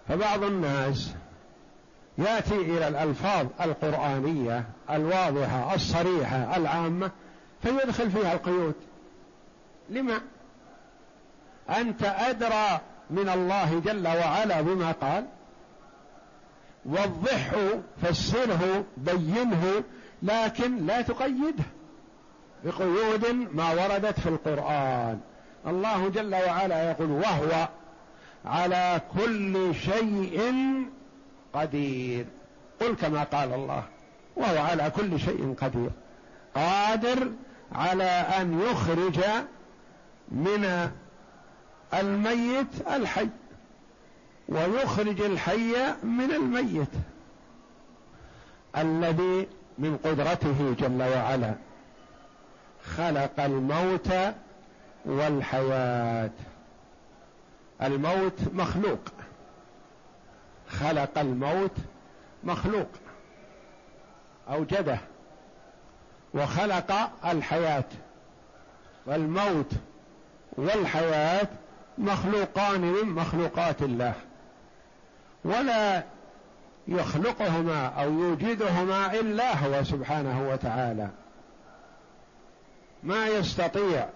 فبعض 0.07 0.43
الناس 0.43 1.13
يأتي 2.17 2.55
إلى 2.55 2.87
الألفاظ 2.87 3.47
القرآنية 3.61 4.63
الواضحة 4.89 5.75
الصريحة 5.75 6.55
العامة 6.57 7.11
فيدخل 7.63 8.11
فيها 8.11 8.33
القيود. 8.33 8.75
لما؟ 9.89 10.21
أنت 11.69 12.03
أدرى 12.03 12.81
من 13.09 13.29
الله 13.29 13.79
جل 13.79 14.07
وعلا 14.07 14.61
بما 14.61 14.91
قال؟ 14.91 15.25
وضحه 16.89 17.79
فسره 18.01 18.83
بينه 18.97 19.83
لكن 20.23 20.85
لا 20.85 21.01
تقيده. 21.01 21.63
بقيود 22.65 23.25
ما 23.53 23.71
وردت 23.71 24.19
في 24.19 24.29
القرآن. 24.29 25.19
الله 25.67 26.09
جل 26.09 26.35
وعلا 26.35 26.91
يقول 26.91 27.11
وهو 27.11 27.67
على 28.45 29.01
كل 29.17 29.75
شيء 29.75 30.53
قدير. 31.53 32.25
قل 32.81 32.95
كما 32.95 33.23
قال 33.23 33.53
الله 33.53 33.83
وهو 34.35 34.57
على 34.57 34.91
كل 34.95 35.19
شيء 35.19 35.55
قدير. 35.61 35.91
قادر 36.55 37.31
على 37.71 38.25
أن 38.41 38.61
يخرج 38.61 39.19
من 40.31 40.89
الميت 41.93 42.87
الحي. 42.91 43.27
ويخرج 44.49 45.21
الحي 45.21 45.73
من 46.03 46.31
الميت 46.31 46.89
الذي 48.77 49.47
من 49.77 49.97
قدرته 49.97 50.75
جل 50.79 51.01
وعلا 51.01 51.53
خلق 52.83 53.39
الموت 53.39 54.13
والحياة. 55.05 56.31
الموت 57.81 58.39
مخلوق. 58.53 58.99
خلق 60.69 61.19
الموت 61.19 61.75
مخلوق. 62.43 62.89
أوجده. 64.49 64.99
وخلق 66.33 66.91
الحياة. 67.25 67.89
والموت 69.05 69.71
والحياة 70.57 71.47
مخلوقان 71.97 72.81
من 72.81 73.09
مخلوقات 73.09 73.81
الله. 73.81 74.13
ولا 75.49 76.03
يخلقهما 76.87 77.85
أو 77.87 78.11
يوجدهما 78.11 79.13
إلا 79.13 79.55
هو 79.65 79.83
سبحانه 79.83 80.49
وتعالى. 80.49 81.09
ما 83.03 83.27
يستطيع 83.27 84.09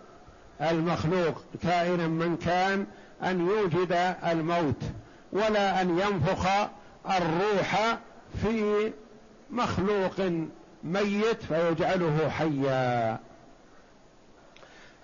المخلوق 0.61 1.43
كائنا 1.63 2.07
من 2.07 2.37
كان 2.37 2.85
أن 3.23 3.47
يوجد 3.47 4.15
الموت 4.25 4.81
ولا 5.31 5.81
أن 5.81 5.99
ينفخ 5.99 6.47
الروح 7.09 7.97
في 8.41 8.91
مخلوق 9.51 10.31
ميت 10.83 11.43
فيجعله 11.43 12.29
حيا. 12.29 13.19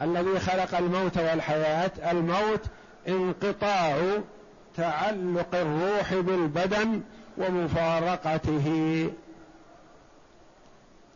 الذي 0.01 0.39
خلق 0.39 0.77
الموت 0.77 1.17
والحياة 1.17 1.91
الموت 2.11 2.61
انقطاع 3.07 3.97
تعلق 4.79 5.55
الروح 5.55 6.13
بالبدن 6.13 7.01
ومفارقته. 7.37 9.09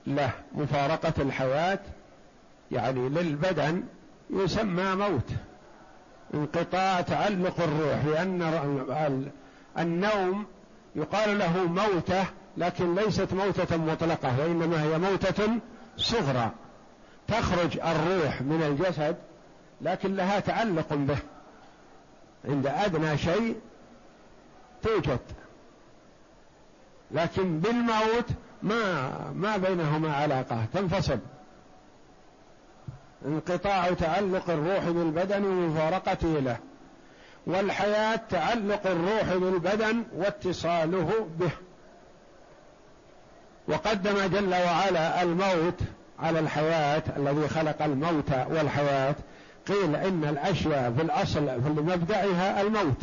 له 0.07 0.31
مفارقة 0.55 1.13
الحياة 1.19 1.79
يعني 2.71 3.09
للبدن 3.09 3.83
يسمى 4.29 4.95
موت 4.95 5.29
انقطاع 6.33 7.01
تعلق 7.01 7.61
الروح 7.61 8.05
لأن 8.05 9.31
النوم 9.77 10.45
يقال 10.95 11.39
له 11.39 11.67
موتة 11.67 12.25
لكن 12.57 12.95
ليست 12.95 13.33
موتة 13.33 13.77
مطلقة 13.77 14.39
وإنما 14.39 14.83
هي 14.83 14.97
موتة 14.97 15.49
صغرى 15.97 16.51
تخرج 17.27 17.79
الروح 17.79 18.41
من 18.41 18.63
الجسد 18.63 19.15
لكن 19.81 20.15
لها 20.15 20.39
تعلق 20.39 20.93
به. 20.93 21.17
عند 22.45 22.67
أدنى 22.67 23.17
شيء 23.17 23.55
توجد. 24.81 25.19
لكن 27.11 27.59
بالموت 27.59 28.25
ما 28.63 29.11
ما 29.35 29.57
بينهما 29.57 30.15
علاقة 30.15 30.65
تنفصل. 30.73 31.19
انقطاع 33.25 33.93
تعلق 33.93 34.49
الروح 34.49 34.89
بالبدن 34.89 35.45
ومفارقته 35.45 36.39
له 36.39 36.57
والحياة 37.47 38.19
تعلق 38.29 38.87
الروح 38.87 39.33
بالبدن 39.33 40.03
واتصاله 40.15 41.27
به. 41.39 41.51
وقدم 43.67 44.27
جل 44.27 44.53
وعلا 44.53 45.21
الموت 45.21 45.79
على 46.19 46.39
الحياة 46.39 47.03
الذي 47.17 47.47
خلق 47.47 47.81
الموت 47.81 48.31
والحياة 48.49 49.15
قيل 49.67 49.95
إن 49.95 50.23
الأشياء 50.23 50.91
في 50.91 51.01
الأصل 51.01 51.61
في 51.61 51.69
مبدأها 51.69 52.61
الموت. 52.61 52.97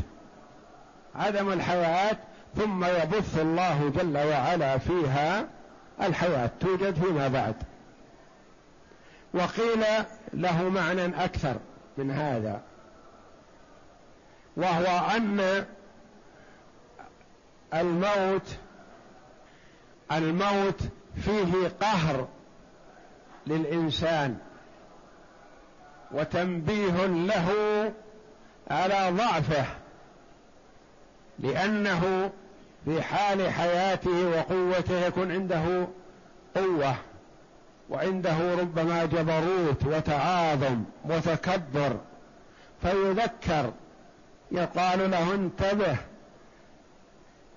عدم 1.14 1.52
الحياة 1.52 2.16
ثم 2.56 2.84
يبث 2.84 3.38
الله 3.38 3.92
جل 3.96 4.16
وعلا 4.16 4.78
فيها 4.78 5.46
الحياة 6.02 6.50
توجد 6.60 6.94
فيما 6.94 7.28
بعد. 7.28 7.54
وقيل 9.34 9.84
له 10.34 10.68
معنى 10.68 11.24
أكثر 11.24 11.56
من 11.98 12.10
هذا. 12.10 12.60
وهو 14.56 15.16
أن 15.16 15.64
الموت 17.74 18.56
الموت 20.12 20.80
فيه 21.24 21.68
قهر 21.80 22.28
للإنسان. 23.46 24.38
وتنبيه 26.12 27.06
له 27.06 27.52
على 28.70 29.16
ضعفه 29.16 29.64
لأنه 31.38 32.30
في 32.84 33.02
حال 33.02 33.50
حياته 33.50 34.28
وقوته 34.28 35.06
يكون 35.06 35.32
عنده 35.32 35.86
قوة 36.56 36.94
وعنده 37.90 38.54
ربما 38.54 39.04
جبروت 39.04 39.86
وتعاظم 39.86 40.84
وتكبر. 41.04 41.96
فيذكر 42.82 43.72
يقال 44.52 45.10
له 45.10 45.34
انتبه 45.34 45.96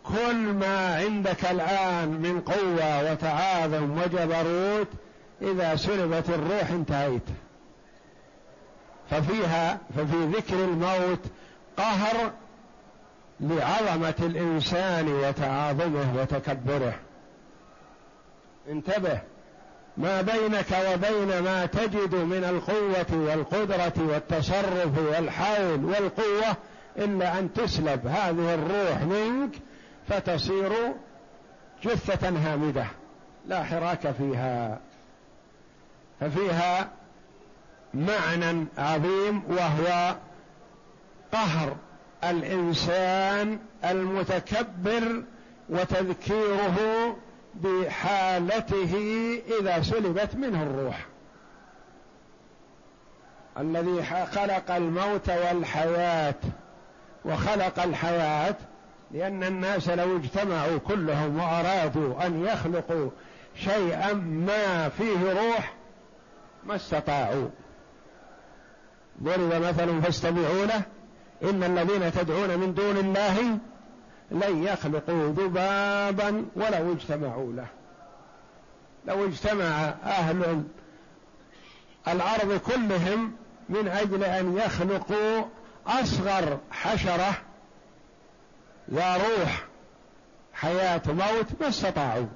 كل 0.04 0.36
ما 0.36 0.96
عندك 0.96 1.46
الآن 1.46 2.10
من 2.10 2.42
قوة 2.42 3.12
وتعاظم 3.12 3.98
وجبروت 3.98 4.88
إذا 5.42 5.76
سلبت 5.76 6.30
الروح 6.30 6.70
انتهيت. 6.70 7.24
ففيها 9.14 9.78
ففي 9.98 10.26
ذكر 10.26 10.56
الموت 10.56 11.20
قهر 11.78 12.32
لعظمة 13.40 14.16
الإنسان 14.20 15.08
وتعاظمه 15.08 16.22
وتكبره. 16.22 16.96
انتبه. 18.70 19.20
ما 19.98 20.22
بينك 20.22 20.66
وبين 20.94 21.40
ما 21.40 21.66
تجد 21.66 22.16
من 22.16 22.44
القوة 22.44 23.20
والقدرة 23.20 23.94
والتصرف 23.98 24.98
والحول 24.98 25.86
والقوة 25.86 26.56
إلا 26.98 27.40
أن 27.40 27.54
تسلب 27.54 28.08
هذه 28.08 28.54
الروح 28.54 29.02
منك 29.02 29.52
فتصير 30.10 30.72
جثة 31.84 32.30
هامدة. 32.30 32.86
لا 33.48 33.64
حراك 33.64 34.12
فيها. 34.12 34.80
ففيها 36.20 36.90
معنى 37.94 38.66
عظيم 38.78 39.44
وهو 39.50 40.16
قهر 41.32 41.76
الإنسان 42.24 43.60
المتكبر 43.86 45.24
وتذكيره 45.70 46.78
بحالته 47.56 48.96
إذا 49.60 49.82
سلبت 49.82 50.36
منه 50.36 50.64
الروح. 50.64 51.06
الذي 53.58 54.04
خلق 54.32 54.72
الموت 54.72 55.30
والحياة 55.30 56.36
وخلق 57.26 57.84
الحياة 57.84 58.56
لأن 59.12 59.44
الناس 59.44 59.90
لو 59.90 60.18
اجتمعوا 60.18 60.78
كلهم 60.78 61.40
وأرادوا 61.40 62.26
أن 62.26 62.46
يخلقوا 62.46 63.10
شيئا 63.56 64.14
ما 64.14 64.90
فيه 64.90 65.34
روح 65.34 65.74
ما 66.64 66.76
استطاعوا. 66.76 67.50
ضرب 69.24 69.54
مثل 69.64 70.02
فاستمعوا 70.02 70.66
له 70.66 70.82
إن 71.44 71.64
الذين 71.64 72.12
تدعون 72.12 72.60
من 72.60 72.74
دون 72.74 72.98
الله 72.98 73.58
لن 74.32 74.64
يخلقوا 74.64 75.30
ذبابا 75.30 76.46
ولو 76.56 76.94
اجتمعوا 76.94 77.54
له. 77.54 77.68
لو 79.06 79.26
اجتمع 79.26 79.66
أهل 80.04 80.64
الأرض 82.08 82.60
كلهم 82.60 83.36
من 83.70 83.88
أجل 83.88 84.24
أن 84.24 84.58
يخلقوا 84.58 85.44
أصغر 85.88 86.58
حشرة 86.72 87.34
ذا 88.92 89.18
روح 89.18 89.66
حياة 90.54 91.02
موت 91.08 91.62
ما 91.62 91.68
استطاعوا. 91.68 92.28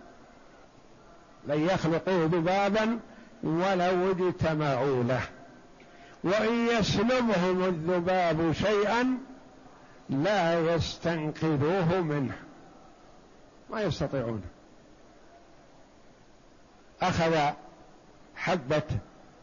لن 1.47 1.65
يخلقوا 1.65 2.25
ذبابا 2.25 2.99
ولو 3.43 4.11
اجتمعوا 4.11 5.03
له. 5.03 5.21
وإن 6.27 6.67
يسلبهم 6.67 7.63
الذباب 7.63 8.51
شيئا 8.51 9.17
لا 10.09 10.59
يستنقذوه 10.59 12.01
منه. 12.01 12.35
ما 13.69 13.81
يستطيعون. 13.81 14.41
أخذ 17.01 17.37
حبة 18.35 18.83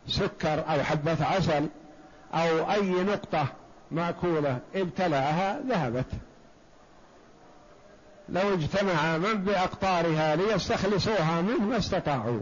سكر 0.09 0.64
أو 0.68 0.83
حبة 0.83 1.25
عسل 1.25 1.68
أو 2.35 2.73
أي 2.73 2.90
نقطة 3.05 3.47
مأكولة 3.90 4.59
ابتلعها 4.75 5.61
ذهبت. 5.61 6.07
لو 8.29 8.55
اجتمع 8.55 9.16
من 9.16 9.35
بأقطارها 9.35 10.37
ليستخلصوها 10.37 11.40
منه 11.40 11.64
ما 11.64 11.77
استطاعوا. 11.77 12.40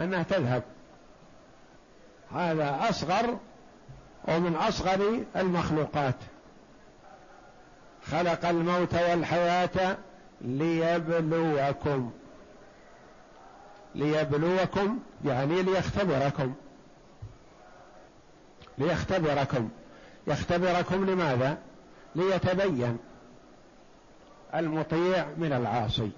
أنها 0.00 0.22
تذهب. 0.22 0.62
هذا 2.34 2.88
أصغر 2.90 3.38
ومن 4.28 4.56
أصغر 4.56 5.24
المخلوقات. 5.36 6.14
خلق 8.10 8.46
الموت 8.48 8.94
والحياة 8.94 9.96
ليبلوكم. 10.40 12.10
ليبلوكم 13.94 14.98
يعني 15.24 15.62
ليختبركم. 15.62 16.54
ليختبركم. 18.78 19.68
يختبركم 20.26 21.04
لماذا؟ 21.04 21.58
ليتبين 22.14 22.98
المطيع 24.54 25.26
من 25.36 25.52
العاصي. 25.52 26.10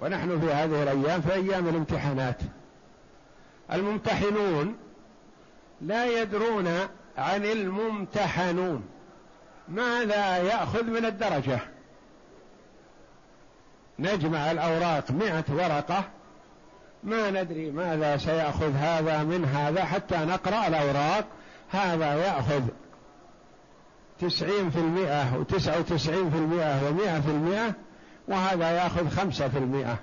ونحن 0.00 0.40
في 0.40 0.52
هذه 0.52 0.82
الأيام 0.82 1.20
في 1.20 1.32
أيام 1.32 1.68
الامتحانات. 1.68 2.36
الممتحنون 3.72 4.76
لا 5.80 6.22
يدرون 6.22 6.68
عن 7.18 7.44
الممتحنون. 7.44 8.84
ماذا 9.68 10.36
يأخذ 10.36 10.84
من 10.84 11.04
الدرجة؟ 11.04 11.60
نجمع 13.98 14.50
الأوراق 14.50 15.10
مئة 15.10 15.44
ورقة. 15.48 16.04
ما 17.04 17.30
ندري 17.30 17.70
ماذا 17.70 18.16
سيأخذ 18.16 18.72
هذا 18.72 19.22
من 19.22 19.44
هذا 19.44 19.84
حتى 19.84 20.16
نقرأ 20.16 20.66
الأوراق. 20.66 21.24
هذا 21.70 22.14
يأخذ 22.14 22.62
تسعين 24.20 24.70
في 24.70 24.78
المئة 24.78 25.36
وتسعة 25.36 25.78
وتسعين 25.78 26.30
في 26.30 26.36
المئة 26.36 26.88
ومئة 26.88 27.20
في 27.20 27.30
المئة 27.30 27.74
وهذا 28.28 28.70
يأخذ 28.70 29.08
خمسة 29.08 29.48
في 29.48 29.58
المئة. 29.58 29.98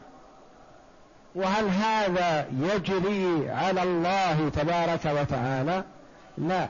وهل 1.37 1.67
هذا 1.69 2.45
يجري 2.59 3.49
على 3.49 3.83
الله 3.83 4.49
تبارك 4.49 5.05
وتعالى؟ 5.05 5.83
لا. 6.37 6.69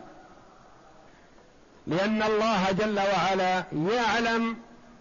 لأن 1.87 2.23
الله 2.23 2.71
جل 2.71 2.99
وعلا 2.99 3.63
يعلم 3.73 4.57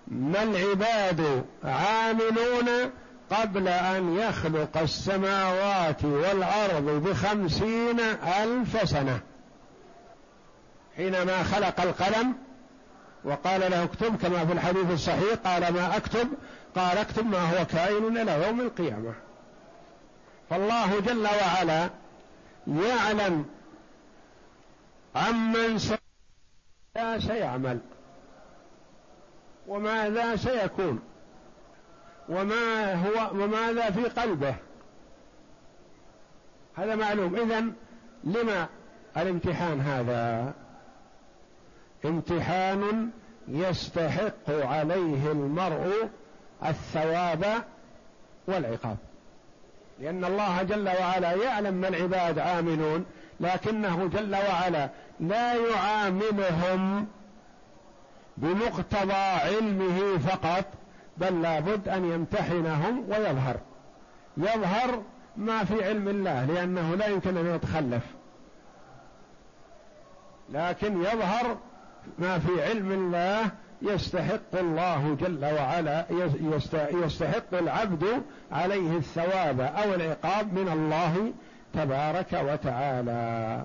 ما 0.09 0.43
العباد 0.43 1.45
عاملون 1.65 2.91
قبل 3.31 3.69
أن 3.69 4.17
يخلق 4.17 4.79
السماوات 4.79 6.05
والأرض 6.05 6.85
بخمسين 6.85 8.01
ألف 8.43 8.89
سنة. 8.89 9.21
حينما 10.97 11.43
خلق 11.43 11.81
القلم 11.81 12.35
وقال 13.25 13.61
له 13.61 13.85
اكتب 13.85 14.17
كما 14.17 14.47
في 14.47 14.53
الحديث 14.53 14.91
الصحيح 14.91 15.35
قال 15.45 15.73
ما 15.73 15.97
أكتب؟ 15.97 16.29
قال 16.77 16.99
اكتب 16.99 17.27
ما 17.27 17.39
هو 17.39 17.65
كائن 17.65 18.17
إلى 18.17 18.47
يوم 18.47 18.61
القيامة. 18.61 19.26
فالله 20.51 21.01
جل 21.01 21.27
وعلا 21.27 21.91
يعلم 22.67 23.45
عمن 25.17 25.79
سيعمل 27.19 27.81
وماذا 29.69 30.37
سيكون 30.37 31.01
وما 32.29 32.95
هو 32.95 33.43
وماذا 33.43 33.91
في 33.91 34.05
قلبه. 34.05 34.55
هذا 36.77 36.97
معلوم. 36.97 37.37
اذا 37.37 37.65
لما 38.25 38.69
الامتحان 39.17 39.81
هذا؟ 39.81 40.53
امتحان 42.05 43.11
يستحق 43.49 44.51
عليه 44.51 45.33
المرء 45.33 46.11
الثواب 46.65 47.65
والعقاب. 48.47 48.97
لأن 50.01 50.25
الله 50.25 50.63
جل 50.63 50.89
وعلا 50.89 51.33
يعلم 51.33 51.75
ما 51.75 51.89
العباد 51.89 52.39
عاملون 52.39 53.05
لكنه 53.41 54.07
جل 54.07 54.35
وعلا 54.35 54.91
لا 55.21 55.55
يعاملهم 55.55 57.07
بمقتضى 58.37 59.13
علمه 59.13 60.19
فقط 60.19 60.65
بل 61.17 61.43
لابد 61.43 61.89
أن 61.89 62.13
يمتحنهم 62.13 63.05
ويظهر. 63.09 63.57
يظهر 64.37 65.03
ما 65.37 65.65
في 65.65 65.85
علم 65.85 66.09
الله 66.09 66.45
لأنه 66.45 66.95
لا 66.95 67.07
يمكن 67.07 67.37
أن 67.37 67.55
يتخلف. 67.55 68.03
لكن 70.51 71.03
يظهر 71.03 71.57
ما 72.19 72.39
في 72.39 72.63
علم 72.65 72.93
الله 72.93 73.51
يستحق 73.83 74.55
الله 74.55 75.17
جل 75.21 75.45
وعلا 75.45 76.05
يستحق 76.91 77.55
العبد 77.55 78.23
عليه 78.53 78.97
الثواب 78.97 79.61
أو 79.61 79.95
العقاب 79.95 80.53
من 80.55 80.69
الله 80.69 81.33
تبارك 81.75 82.33
وتعالى. 82.33 83.63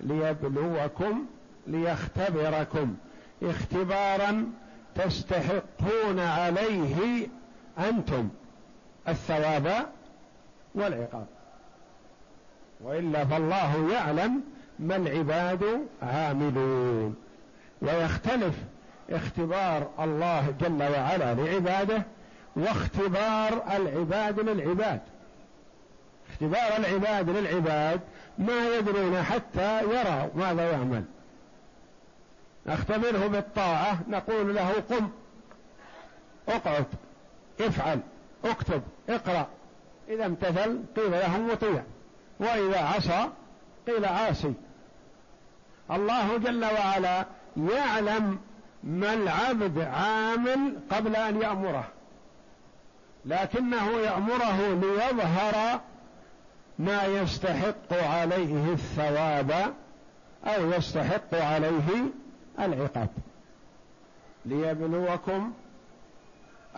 ليبلوكم 0.00 1.26
ليختبركم. 1.66 2.96
اختبارا 3.42 4.46
تستحقون 4.94 6.18
عليه 6.18 7.26
أنتم 7.78 8.28
الثواب 9.08 9.86
والعقاب. 10.74 11.26
وإلا 12.80 13.24
فالله 13.24 13.92
يعلم 13.92 14.40
ما 14.78 14.96
العباد 14.96 15.86
عاملون. 16.02 17.16
ويختلف 17.82 18.54
اختبار 19.10 19.90
الله 19.98 20.54
جل 20.60 20.82
وعلا 20.82 21.34
لعباده 21.34 22.02
واختبار 22.56 23.62
العباد 23.76 24.40
للعباد. 24.40 25.00
اختبار 26.30 26.76
العباد 26.76 27.30
للعباد 27.30 28.00
ما 28.38 28.76
يدرون 28.76 29.22
حتى 29.22 29.82
يروا 29.82 30.28
ماذا 30.34 30.72
يعمل. 30.72 31.04
نختبره 32.66 33.26
بالطاعة 33.26 33.98
نقول 34.08 34.54
له 34.54 34.72
قم 34.90 35.10
اقعد 36.48 36.86
افعل 37.60 38.00
اكتب 38.44 38.82
اقرأ. 39.08 39.46
إذا 40.08 40.26
امتثل 40.26 40.80
قيل 40.96 41.10
له 41.10 41.38
مطيع. 41.38 41.82
وإذا 42.40 42.80
عصى 42.80 43.28
قيل 43.86 44.04
عاصي. 44.04 44.54
الله 45.90 46.36
جل 46.36 46.64
وعلا 46.64 47.26
يعلم 47.56 48.38
ما 48.84 49.14
العبد 49.14 49.78
عامل 49.78 50.76
قبل 50.90 51.16
أن 51.16 51.42
يأمره؟ 51.42 51.88
لكنه 53.24 53.90
يأمره 53.90 54.74
ليظهر 54.74 55.80
ما 56.78 57.04
يستحق 57.04 57.92
عليه 57.92 58.72
الثواب 58.72 59.74
أو 60.44 60.72
يستحق 60.72 61.34
عليه 61.34 62.10
العقاب. 62.58 63.08
ليبلوكم 64.46 65.52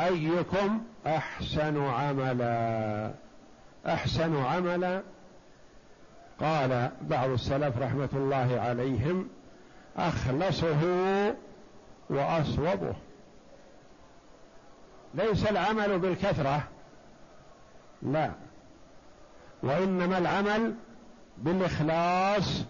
أيكم 0.01 0.83
أحسن 1.07 1.85
عملا. 1.87 3.11
أحسن 3.87 4.45
عملا. 4.45 5.03
قال 6.41 6.91
بعض 7.03 7.31
السلف 7.31 7.79
رحمة 7.79 8.09
الله 8.13 8.61
عليهم 8.61 9.29
أخلصه 9.97 10.81
وأصوبه. 12.11 12.95
ليس 15.15 15.47
العمل 15.47 15.99
بالكثرة 15.99 16.63
لا. 18.03 18.31
وإنما 19.63 20.19
العمل 20.19 20.75
بالإخلاص 21.39 22.65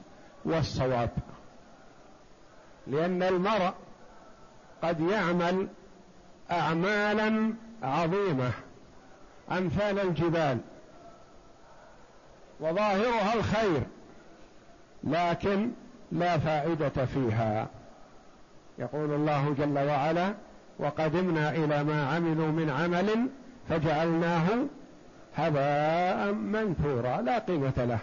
والصواب. 0.44 1.10
لأن 2.86 3.22
المرء 3.22 3.72
قد 4.82 5.00
يعمل 5.00 5.68
أعمالا 6.50 7.54
عظيمة 7.82 8.50
أمثال 9.50 9.98
الجبال 9.98 10.58
وظاهرها 12.60 13.34
الخير 13.34 13.82
لكن 15.04 15.70
لا 16.12 16.38
فائدة 16.38 17.06
فيها. 17.06 17.68
يقول 18.80 19.14
الله 19.14 19.54
جل 19.58 19.78
وعلا 19.78 20.34
وقدمنا 20.78 21.50
إلى 21.50 21.84
ما 21.84 22.06
عملوا 22.06 22.46
من 22.46 22.70
عمل 22.70 23.28
فجعلناه 23.68 24.46
هباء 25.36 26.32
منثورا 26.32 27.20
لا 27.20 27.38
قيمة 27.38 27.72
له. 27.76 27.98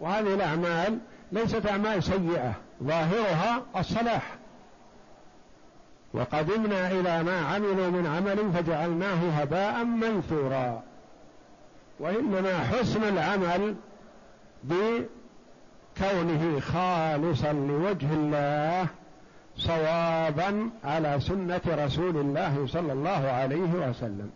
وهذه 0.00 0.34
الأعمال 0.34 0.98
ليست 1.32 1.66
أعمال 1.66 2.02
سيئة 2.02 2.52
ظاهرها 2.82 3.62
الصلاح. 3.76 4.36
وقدمنا 6.12 6.90
إلى 6.90 7.22
ما 7.22 7.40
عملوا 7.40 7.90
من 7.90 8.06
عمل 8.06 8.52
فجعلناه 8.52 9.40
هباء 9.40 9.84
منثورا. 9.84 10.82
وإنما 12.00 12.58
حسن 12.58 13.04
العمل 13.04 13.74
بكونه 14.64 15.10
خالصا 16.60 17.52
لوجه 17.52 18.12
الله 18.12 18.86
صوابا 19.58 20.70
على 20.84 21.20
سنة 21.20 21.60
رسول 21.66 22.16
الله 22.16 22.66
صلى 22.66 22.92
الله 22.92 23.28
عليه 23.28 23.88
وسلم. 23.88 24.30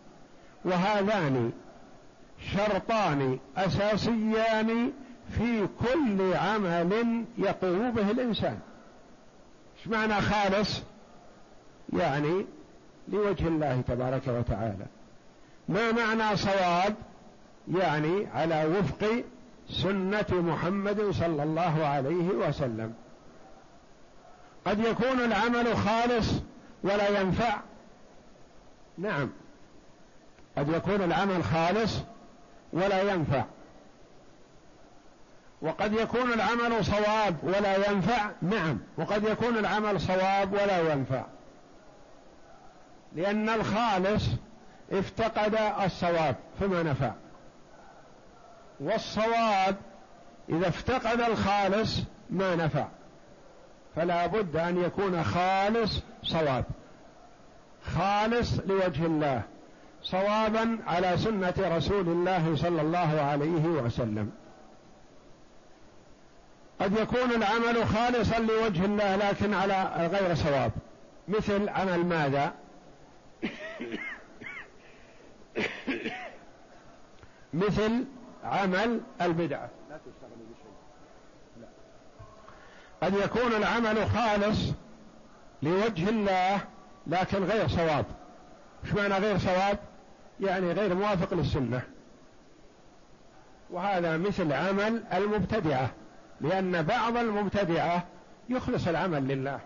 وهذان 0.65 1.51
شرطان 2.53 3.39
أساسيان 3.57 4.91
في 5.29 5.67
كل 5.79 6.33
عمل 6.33 7.23
يقوم 7.37 7.91
به 7.91 8.11
الإنسان. 8.11 8.59
إيش 9.77 9.87
معنى 9.87 10.13
خالص؟ 10.13 10.81
يعني 11.93 12.45
لوجه 13.07 13.47
الله 13.47 13.81
تبارك 13.87 14.27
وتعالى. 14.27 14.85
ما 15.69 15.91
معنى 15.91 16.37
صواب؟ 16.37 16.95
يعني 17.73 18.27
على 18.27 18.65
وفق 18.65 19.23
سنة 19.69 20.25
محمد 20.31 21.11
صلى 21.11 21.43
الله 21.43 21.85
عليه 21.85 22.27
وسلم. 22.47 22.93
قد 24.65 24.79
يكون 24.79 25.19
العمل 25.19 25.77
خالص 25.77 26.31
ولا 26.83 27.21
ينفع. 27.21 27.59
نعم. 28.97 29.29
قد 30.57 30.69
يكون 30.69 31.01
العمل 31.01 31.43
خالص 31.43 31.97
ولا 32.73 33.01
ينفع. 33.13 33.43
وقد 35.61 35.93
يكون 35.93 36.33
العمل 36.33 36.85
صواب 36.85 37.35
ولا 37.43 37.91
ينفع. 37.91 38.29
نعم. 38.41 38.79
وقد 38.97 39.23
يكون 39.23 39.57
العمل 39.57 40.01
صواب 40.01 40.53
ولا 40.53 40.93
ينفع. 40.93 41.23
لأن 43.15 43.49
الخالص 43.49 44.23
افتقد 44.91 45.55
الصواب 45.85 46.35
فما 46.59 46.83
نفع. 46.83 47.11
والصواب 48.79 49.75
إذا 50.49 50.67
افتقد 50.67 51.21
الخالص 51.21 51.99
ما 52.29 52.55
نفع. 52.55 52.87
فلا 53.95 54.27
بد 54.27 54.55
أن 54.55 54.83
يكون 54.83 55.23
خالص 55.23 56.01
صواب. 56.23 56.65
خالص 57.83 58.59
لوجه 58.59 59.05
الله. 59.05 59.41
صوابا 60.03 60.77
على 60.87 61.17
سنة 61.17 61.53
رسول 61.59 62.07
الله 62.07 62.55
صلى 62.55 62.81
الله 62.81 63.21
عليه 63.21 63.65
وسلم. 63.65 64.31
قد 66.79 66.97
يكون 66.97 67.31
العمل 67.31 67.87
خالصا 67.87 68.39
لوجه 68.39 68.85
الله 68.85 69.15
لكن 69.15 69.53
على 69.53 70.09
غير 70.13 70.35
صواب. 70.35 70.71
مثل 71.27 71.69
عمل 71.69 72.05
ماذا؟ 72.05 72.53
مثل 77.53 78.05
عمل 78.43 79.01
البدعة. 79.21 79.69
لا. 79.89 79.97
قد 83.03 83.13
يكون 83.13 83.53
العمل 83.53 84.09
خالص 84.09 84.59
لوجه 85.61 86.09
الله 86.09 86.59
لكن 87.07 87.43
غير 87.43 87.67
صواب. 87.67 88.05
إيش 88.85 88.93
معنى 88.93 89.13
غير 89.13 89.37
صواب؟ 89.37 89.79
يعني 90.39 90.71
غير 90.71 90.95
موافق 90.95 91.33
للسنة. 91.33 91.81
وهذا 93.71 94.17
مثل 94.17 94.53
عمل 94.53 95.03
المبتدعة 95.13 95.89
لأن 96.41 96.81
بعض 96.81 97.17
المبتدعة 97.17 98.03
يخلص 98.49 98.87
العمل 98.87 99.27
لله. 99.27 99.59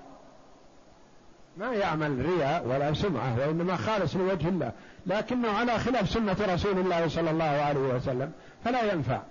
ما 1.57 1.73
يعمل 1.73 2.25
رياء 2.25 2.67
ولا 2.67 2.93
سمعة 2.93 3.39
وإنما 3.39 3.75
خالص 3.75 4.15
لوجه 4.15 4.47
الله 4.49 4.71
لكنه 5.05 5.51
على 5.51 5.79
خلاف 5.79 6.09
سنة 6.09 6.37
رسول 6.53 6.77
الله 6.77 7.07
صلى 7.07 7.31
الله 7.31 7.43
عليه 7.43 7.79
وسلم 7.79 8.31
فلا 8.63 8.93
ينفع. 8.93 9.21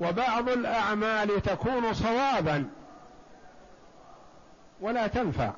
وبعض 0.00 0.48
الأعمال 0.48 1.42
تكون 1.42 1.94
صوابا. 1.94 2.70
ولا 4.80 5.06
تنفع. 5.06 5.52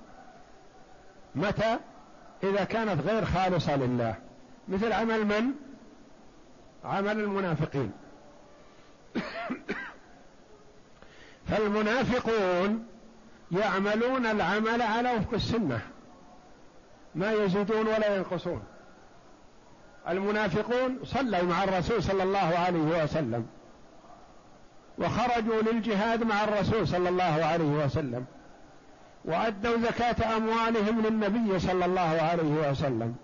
متى؟ 1.34 1.78
إذا 2.42 2.64
كانت 2.64 3.06
غير 3.06 3.24
خالصة 3.24 3.76
لله. 3.76 4.14
مثل 4.68 4.92
عمل 4.92 5.24
من؟ 5.24 5.52
عمل 6.84 7.20
المنافقين. 7.20 7.92
فالمنافقون 11.48 12.86
يعملون 13.52 14.26
العمل 14.26 14.82
على 14.82 15.12
وفق 15.12 15.34
السنة. 15.34 15.80
ما 17.14 17.32
يزيدون 17.32 17.86
ولا 17.86 18.16
ينقصون. 18.16 18.62
المنافقون 20.08 20.98
صلوا 21.04 21.42
مع 21.42 21.64
الرسول 21.64 22.02
صلى 22.02 22.22
الله 22.22 22.58
عليه 22.58 23.02
وسلم. 23.04 23.46
وخرجوا 24.98 25.62
للجهاد 25.62 26.22
مع 26.22 26.44
الرسول 26.44 26.88
صلى 26.88 27.08
الله 27.08 27.44
عليه 27.44 27.84
وسلم 27.84 28.24
وأدوا 29.24 29.76
زكاة 29.78 30.36
أموالهم 30.36 31.00
للنبي 31.00 31.58
صلى 31.58 31.84
الله 31.84 32.00
عليه 32.22 32.70
وسلم 32.70 33.14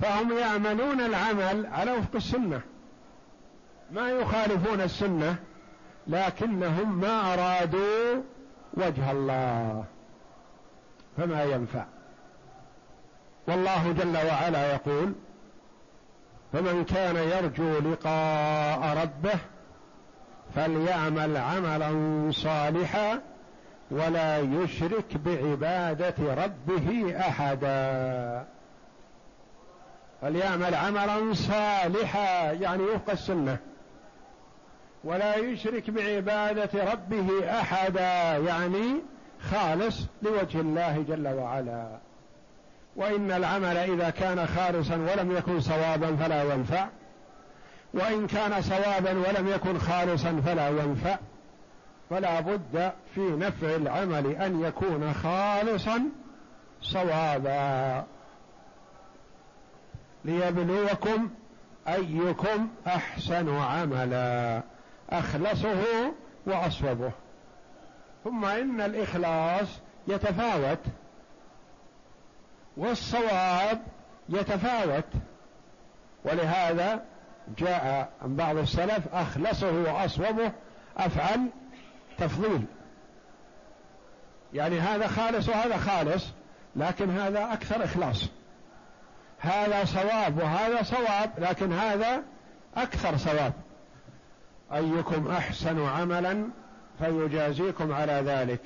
فهم 0.00 0.38
يعملون 0.38 1.00
العمل 1.00 1.66
على 1.66 1.92
وفق 1.92 2.14
السنة 2.14 2.60
ما 3.92 4.10
يخالفون 4.10 4.80
السنة 4.80 5.36
لكنهم 6.06 7.00
ما 7.00 7.34
أرادوا 7.34 8.22
وجه 8.74 9.10
الله 9.10 9.84
فما 11.16 11.44
ينفع 11.44 11.84
والله 13.48 13.92
جل 13.92 14.16
وعلا 14.16 14.72
يقول 14.72 15.12
فمن 16.52 16.84
كان 16.84 17.16
يرجو 17.16 17.78
لقاء 17.78 19.02
ربه 19.02 19.38
فليعمل 20.54 21.36
عملا 21.36 21.92
صالحا 22.30 23.20
ولا 23.90 24.38
يشرك 24.38 25.16
بعبادة 25.16 26.14
ربه 26.20 27.14
أحدا. 27.20 28.44
فليعمل 30.22 30.74
عملا 30.74 31.34
صالحا 31.34 32.52
يعني 32.52 32.82
وفق 32.82 33.10
السنة. 33.10 33.56
ولا 35.04 35.36
يشرك 35.36 35.90
بعبادة 35.90 36.92
ربه 36.92 37.50
أحدا 37.60 38.36
يعني 38.36 38.94
خالص 39.50 40.06
لوجه 40.22 40.60
الله 40.60 41.04
جل 41.08 41.28
وعلا. 41.28 41.86
وإن 42.96 43.30
العمل 43.30 43.76
إذا 43.76 44.10
كان 44.10 44.46
خالصا 44.46 44.94
ولم 44.96 45.36
يكن 45.36 45.60
صوابا 45.60 46.16
فلا 46.16 46.54
ينفع. 46.54 46.88
وإن 47.94 48.26
كان 48.26 48.62
صوابا 48.62 49.10
ولم 49.10 49.48
يكن 49.48 49.78
خالصا 49.78 50.40
فلا 50.46 50.68
ينفع 50.68 51.18
فلا 52.10 52.40
بد 52.40 52.92
في 53.14 53.20
نفع 53.20 53.76
العمل 53.76 54.26
أن 54.26 54.62
يكون 54.62 55.14
خالصا 55.14 56.02
صوابا 56.82 58.04
ليبلوكم 60.24 61.30
أيكم 61.88 62.68
أحسن 62.86 63.56
عملا. 63.56 64.62
أخلصه 65.10 66.12
وأصوبه. 66.46 67.12
ثم 68.24 68.44
إن 68.44 68.80
الإخلاص 68.80 69.68
يتفاوت 70.08 70.78
والصواب 72.76 73.82
يتفاوت. 74.28 75.04
ولهذا 76.24 77.04
جاء 77.58 78.12
عن 78.22 78.36
بعض 78.36 78.56
السلف 78.56 79.08
أخلصه 79.12 79.72
وأصوبه 79.72 80.52
أفعل 80.96 81.48
تفضيل. 82.18 82.64
يعني 84.54 84.80
هذا 84.80 85.06
خالص 85.06 85.48
وهذا 85.48 85.76
خالص 85.76 86.24
لكن 86.76 87.10
هذا 87.10 87.52
أكثر 87.52 87.84
إخلاص. 87.84 88.28
هذا 89.38 89.84
صواب 89.84 90.38
وهذا 90.38 90.82
صواب 90.82 91.30
لكن 91.38 91.72
هذا 91.72 92.22
أكثر 92.76 93.16
صواب. 93.16 93.52
أيكم 94.72 95.28
أحسن 95.28 95.86
عملا 95.86 96.48
فيجازيكم 96.98 97.92
على 97.92 98.12
ذلك. 98.12 98.60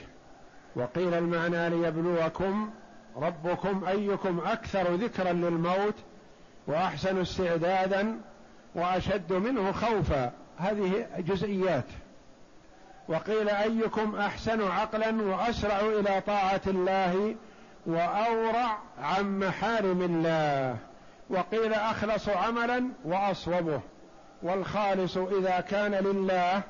وقيل 0.76 1.14
المعنى 1.14 1.70
ليبلوكم 1.70 2.70
ربكم 3.16 3.84
أيكم 3.84 4.40
أكثر 4.46 4.94
ذكرا 4.94 5.32
للموت 5.32 5.94
وأحسن 6.66 7.20
استعدادا 7.20 8.20
وأشد 8.76 9.32
منه 9.32 9.72
خوفا. 9.72 10.32
هذه 10.58 11.06
جزئيات. 11.18 11.84
وقيل 13.08 13.48
أيكم 13.48 14.16
أحسن 14.16 14.62
عقلا 14.62 15.22
وأسرع 15.22 15.80
إلى 15.80 16.20
طاعة 16.26 16.60
الله 16.66 17.34
وأورع 17.86 18.78
عن 19.02 19.38
محارم 19.38 20.02
الله. 20.02 20.76
وقيل 21.30 21.74
أخلص 21.74 22.28
عملا 22.28 22.88
وأصوبه. 23.04 23.80
والخالص 24.42 25.16
إذا 25.16 25.60
كان 25.60 25.94
لله 25.94 26.62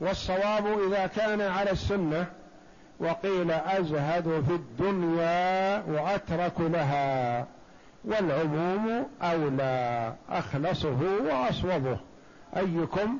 والصواب 0.00 0.66
إذا 0.86 1.06
كان 1.06 1.40
على 1.40 1.70
السنة. 1.70 2.26
وقيل 3.00 3.50
أزهد 3.50 4.44
في 4.48 4.52
الدنيا 4.54 5.82
وأترك 5.88 6.60
لها. 6.60 7.46
والعموم 8.08 9.06
أولى 9.22 10.14
أخلصه 10.28 10.98
وأصوبه. 11.24 11.98
أيكم 12.56 13.18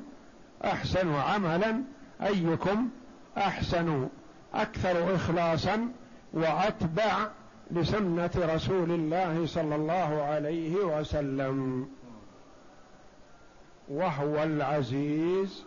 أحسن 0.65 1.15
عملا؟ 1.15 1.83
أيكم 2.21 2.89
أحسن 3.37 4.07
أكثر 4.53 5.15
إخلاصا؟ 5.15 5.87
وأتبع 6.33 7.27
لسنة 7.71 8.31
رسول 8.35 8.91
الله 8.91 9.45
صلى 9.45 9.75
الله 9.75 10.21
عليه 10.23 10.75
وسلم. 10.75 11.87
وهو 13.89 14.43
العزيز 14.43 15.63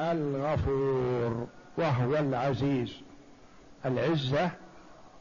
الغفور. 0.00 1.46
وهو 1.78 2.16
العزيز. 2.16 3.00
العزة 3.86 4.50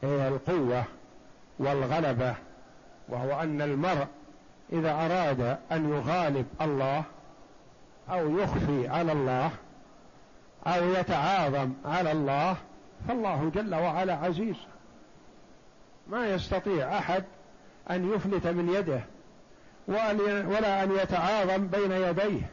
هي 0.04 0.28
القوة. 0.28 0.84
والغلبة 1.60 2.36
وهو 3.10 3.42
أن 3.42 3.62
المرء 3.62 4.08
إذا 4.74 4.92
أراد 4.92 5.58
أن 5.72 5.90
يغالب 5.90 6.46
الله 6.62 7.04
أو 8.10 8.40
يخفي 8.40 8.88
على 8.88 9.12
الله 9.12 9.52
أو 10.68 10.90
يتعاظم 10.90 11.74
على 11.86 12.12
الله 12.12 12.58
فالله 13.08 13.52
جل 13.56 13.76
وعلا 13.76 14.16
عزيز. 14.16 14.56
ما 16.08 16.28
يستطيع 16.28 16.98
أحد 16.98 17.24
أن 17.92 18.14
يفلت 18.14 18.48
من 18.48 18.70
يده 18.70 19.02
ولا 20.48 20.84
أن 20.84 20.92
يتعاظم 20.92 21.68
بين 21.68 21.92
يديه 21.92 22.50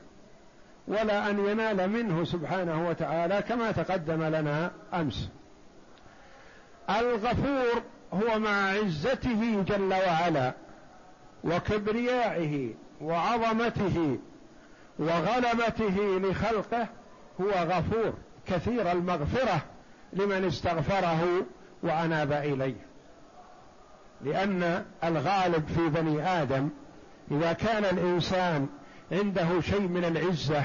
ولا 0.89 1.31
أن 1.31 1.47
ينال 1.47 1.91
منه 1.91 2.25
سبحانه 2.25 2.89
وتعالى 2.89 3.43
كما 3.43 3.73
تقدم 3.73 4.23
لنا 4.23 4.71
أمس. 4.95 5.29
الغفور 6.91 7.83
هو 8.13 8.39
مع 8.39 8.71
عزته 8.71 9.63
جل 9.69 9.95
وعلا 9.95 10.53
وكبريائه 11.45 12.75
وعظمته 13.01 14.19
وغلبته 14.99 16.19
لخلقه 16.19 16.89
هو 17.41 17.51
غفور 17.51 18.15
كثير 18.47 18.93
المغفرة 18.93 19.63
لمن 20.13 20.45
استغفره 20.45 21.47
وأناب 21.83 22.33
إليه. 22.33 22.87
لأن 24.25 24.85
الغالب 25.05 25.67
في 25.67 25.89
بني 25.89 26.43
آدم 26.43 26.69
إذا 27.31 27.53
كان 27.53 27.85
الإنسان 27.85 28.69
عنده 29.13 29.61
شيء 29.61 29.81
من 29.81 30.05
العزة 30.05 30.65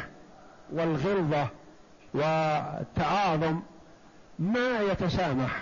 والغلظة 0.71 1.47
والتعاظم 2.13 3.61
ما 4.39 4.81
يتسامح. 4.81 5.61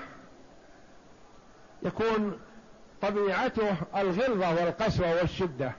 يكون 1.86 2.40
طبيعته 3.02 3.76
الغلظة 3.98 4.50
والقسوة 4.50 5.16
والشدة. 5.16 5.72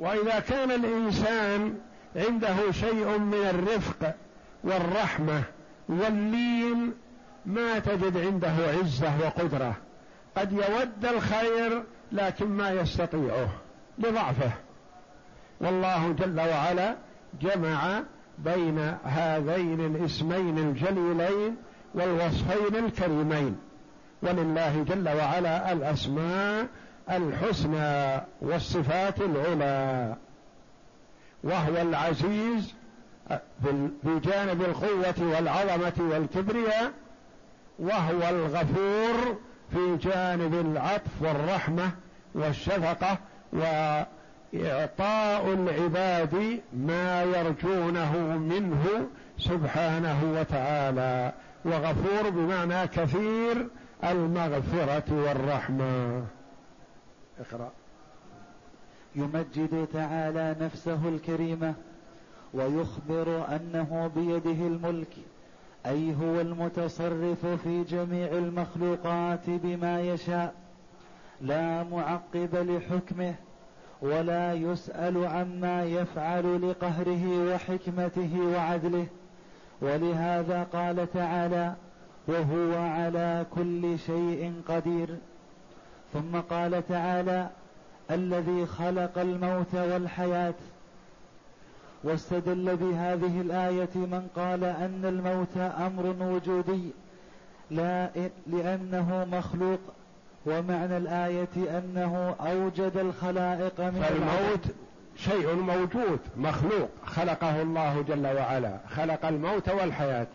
وإذا 0.00 0.40
كان 0.40 0.70
الإنسان 0.70 1.78
عنده 2.16 2.72
شيء 2.72 3.18
من 3.18 3.34
الرفق 3.34 4.14
والرحمة 4.64 5.42
واللين 5.88 6.94
ما 7.46 7.78
تجد 7.78 8.16
عنده 8.16 8.48
عزة 8.48 9.12
وقدرة. 9.20 9.76
قد 10.36 10.52
يود 10.52 11.04
الخير 11.04 11.82
لكن 12.12 12.46
ما 12.46 12.70
يستطيعه 12.70 13.48
لضعفه. 13.98 14.52
والله 15.60 16.12
جل 16.12 16.40
وعلا 16.40 16.96
جمع 17.40 18.02
بين 18.38 18.78
هذين 19.04 19.80
الاسمين 19.80 20.58
الجليلين 20.58 21.56
والوصفين 21.94 22.84
الكريمين. 22.84 23.56
ولله 24.22 24.84
جل 24.88 25.08
وعلا 25.08 25.72
الأسماء 25.72 26.66
الحسنى 27.10 28.20
والصفات 28.40 29.20
العلى 29.20 30.14
وهو 31.44 31.76
العزيز 31.76 32.74
بجانب 34.04 34.62
القوة 34.62 35.34
والعظمة 35.34 35.92
والكبرياء 35.98 36.92
وهو 37.78 38.28
الغفور 38.28 39.36
في 39.72 39.96
جانب 39.96 40.54
العطف 40.54 41.22
والرحمة 41.22 41.90
والشفقة 42.34 43.18
وإعطاء 43.52 45.54
العباد 45.54 46.60
ما 46.72 47.22
يرجونه 47.22 48.16
منه 48.36 49.06
سبحانه 49.38 50.34
وتعالى 50.40 51.32
وغفور 51.64 52.30
بمعنى 52.30 52.86
كثير 52.86 53.68
المغفرة 54.04 55.04
والرحمة. 55.10 56.24
اقرأ. 57.40 57.70
يمجد 59.14 59.86
تعالى 59.92 60.56
نفسه 60.60 61.08
الكريمة 61.08 61.74
ويخبر 62.54 63.56
أنه 63.56 64.10
بيده 64.16 64.66
الملك 64.66 65.16
أي 65.86 66.14
هو 66.14 66.40
المتصرف 66.40 67.46
في 67.46 67.84
جميع 67.84 68.28
المخلوقات 68.32 69.40
بما 69.46 70.00
يشاء. 70.00 70.54
لا 71.40 71.82
معقب 71.82 72.54
لحكمه 72.54 73.34
ولا 74.02 74.54
يسأل 74.54 75.26
عما 75.26 75.84
يفعل 75.84 76.70
لقهره 76.70 77.54
وحكمته 77.54 78.40
وعدله. 78.40 79.06
ولهذا 79.80 80.62
قال 80.72 81.12
تعالى 81.12 81.74
وهو 82.28 82.74
على 82.74 83.46
كل 83.54 83.98
شيء 83.98 84.62
قدير. 84.68 85.08
ثم 86.12 86.40
قال 86.50 86.88
تعالى 86.88 87.48
الذي 88.10 88.66
خلق 88.66 89.18
الموت 89.18 89.74
والحياة. 89.74 90.54
واستدل 92.04 92.76
بهذه 92.76 93.40
الآية 93.40 93.94
من 93.94 94.28
قال 94.36 94.64
أن 94.64 95.04
الموت 95.04 95.56
أمر 95.56 96.32
وجودي 96.32 96.90
لا 97.70 98.10
لأنه 98.46 99.26
مخلوق. 99.32 99.80
ومعنى 100.46 100.96
الآية 100.96 101.78
أنه 101.78 102.34
أوجد 102.40 102.96
الخلائق 102.96 103.80
من 103.80 104.02
فالموت 104.02 104.64
شيء 105.16 105.54
موجود 105.54 106.18
مخلوق. 106.36 106.88
خلقه 107.04 107.62
الله 107.62 108.02
جل 108.08 108.26
وعلا. 108.26 108.78
خلق 108.88 109.26
الموت 109.26 109.68
والحياة. 109.68 110.26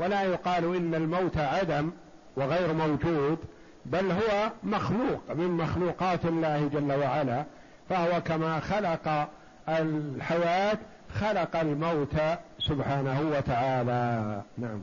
ولا 0.00 0.22
يقال 0.22 0.76
إن 0.76 0.94
الموت 0.94 1.36
عدم 1.36 1.90
وغير 2.36 2.72
موجود 2.72 3.38
بل 3.86 4.10
هو 4.10 4.50
مخلوق 4.62 5.20
من 5.34 5.50
مخلوقات 5.50 6.24
الله 6.24 6.68
جل 6.68 6.92
وعلا 6.92 7.44
فهو 7.88 8.20
كما 8.20 8.60
خلق 8.60 9.28
الحياة 9.68 10.78
خلق 11.14 11.56
الموت 11.56 12.16
سبحانه 12.58 13.20
وتعالى. 13.36 14.42
نعم. 14.58 14.80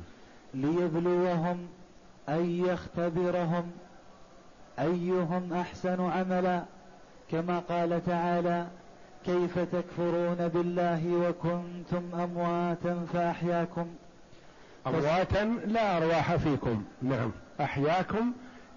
ليبلوهم 0.54 1.68
أي 2.30 2.60
يختبرهم 2.60 3.72
أيهم 4.80 5.54
أحسن 5.54 6.02
عملا؟ 6.02 6.64
كما 7.32 7.60
قال 7.60 8.06
تعالى 8.06 8.68
كيف 9.26 9.60
تكفرون 9.60 10.48
بالله 10.48 11.30
وكنتم 11.30 12.20
أمواتا 12.20 13.06
فأحياكم؟ 13.14 13.88
أمواتا 14.90 15.44
لا 15.66 15.98
أرواح 15.98 16.36
فيكم. 16.36 16.84
نعم. 17.02 17.32
أحياكم 17.62 18.32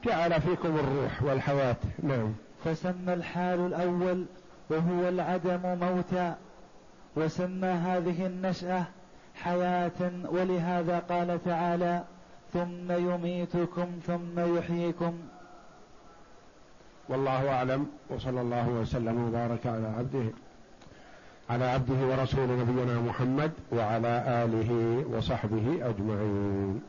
جعل 0.05 0.41
فيكم 0.41 0.69
الروح 0.69 1.23
والحياة 1.23 1.77
نعم. 2.03 2.33
فسمى 2.65 3.15
الحال 3.15 3.67
الأول 3.67 4.25
وهو 4.71 5.09
العدم 5.09 5.61
موتا 5.81 6.37
وسمى 7.17 7.69
هذه 7.69 8.27
النشأة 8.27 8.85
حياة 9.35 10.13
ولهذا 10.25 10.99
قال 10.99 11.45
تعالى 11.45 12.05
ثم 12.53 12.93
يميتكم 12.93 13.87
ثم 14.07 14.57
يحييكم. 14.57 15.19
والله 17.09 17.49
أعلم 17.53 17.87
وصلى 18.11 18.41
الله 18.41 18.69
وسلم 18.69 19.29
وبارك 19.29 19.67
على 19.67 19.87
عبده. 19.99 20.33
على 21.51 21.65
عبده 21.65 22.07
ورسول 22.07 22.49
نبينا 22.59 23.01
محمد 23.01 23.51
وعلى 23.73 24.25
آله 24.45 25.05
وصحبه 25.13 25.79
أجمعين. 25.83 26.81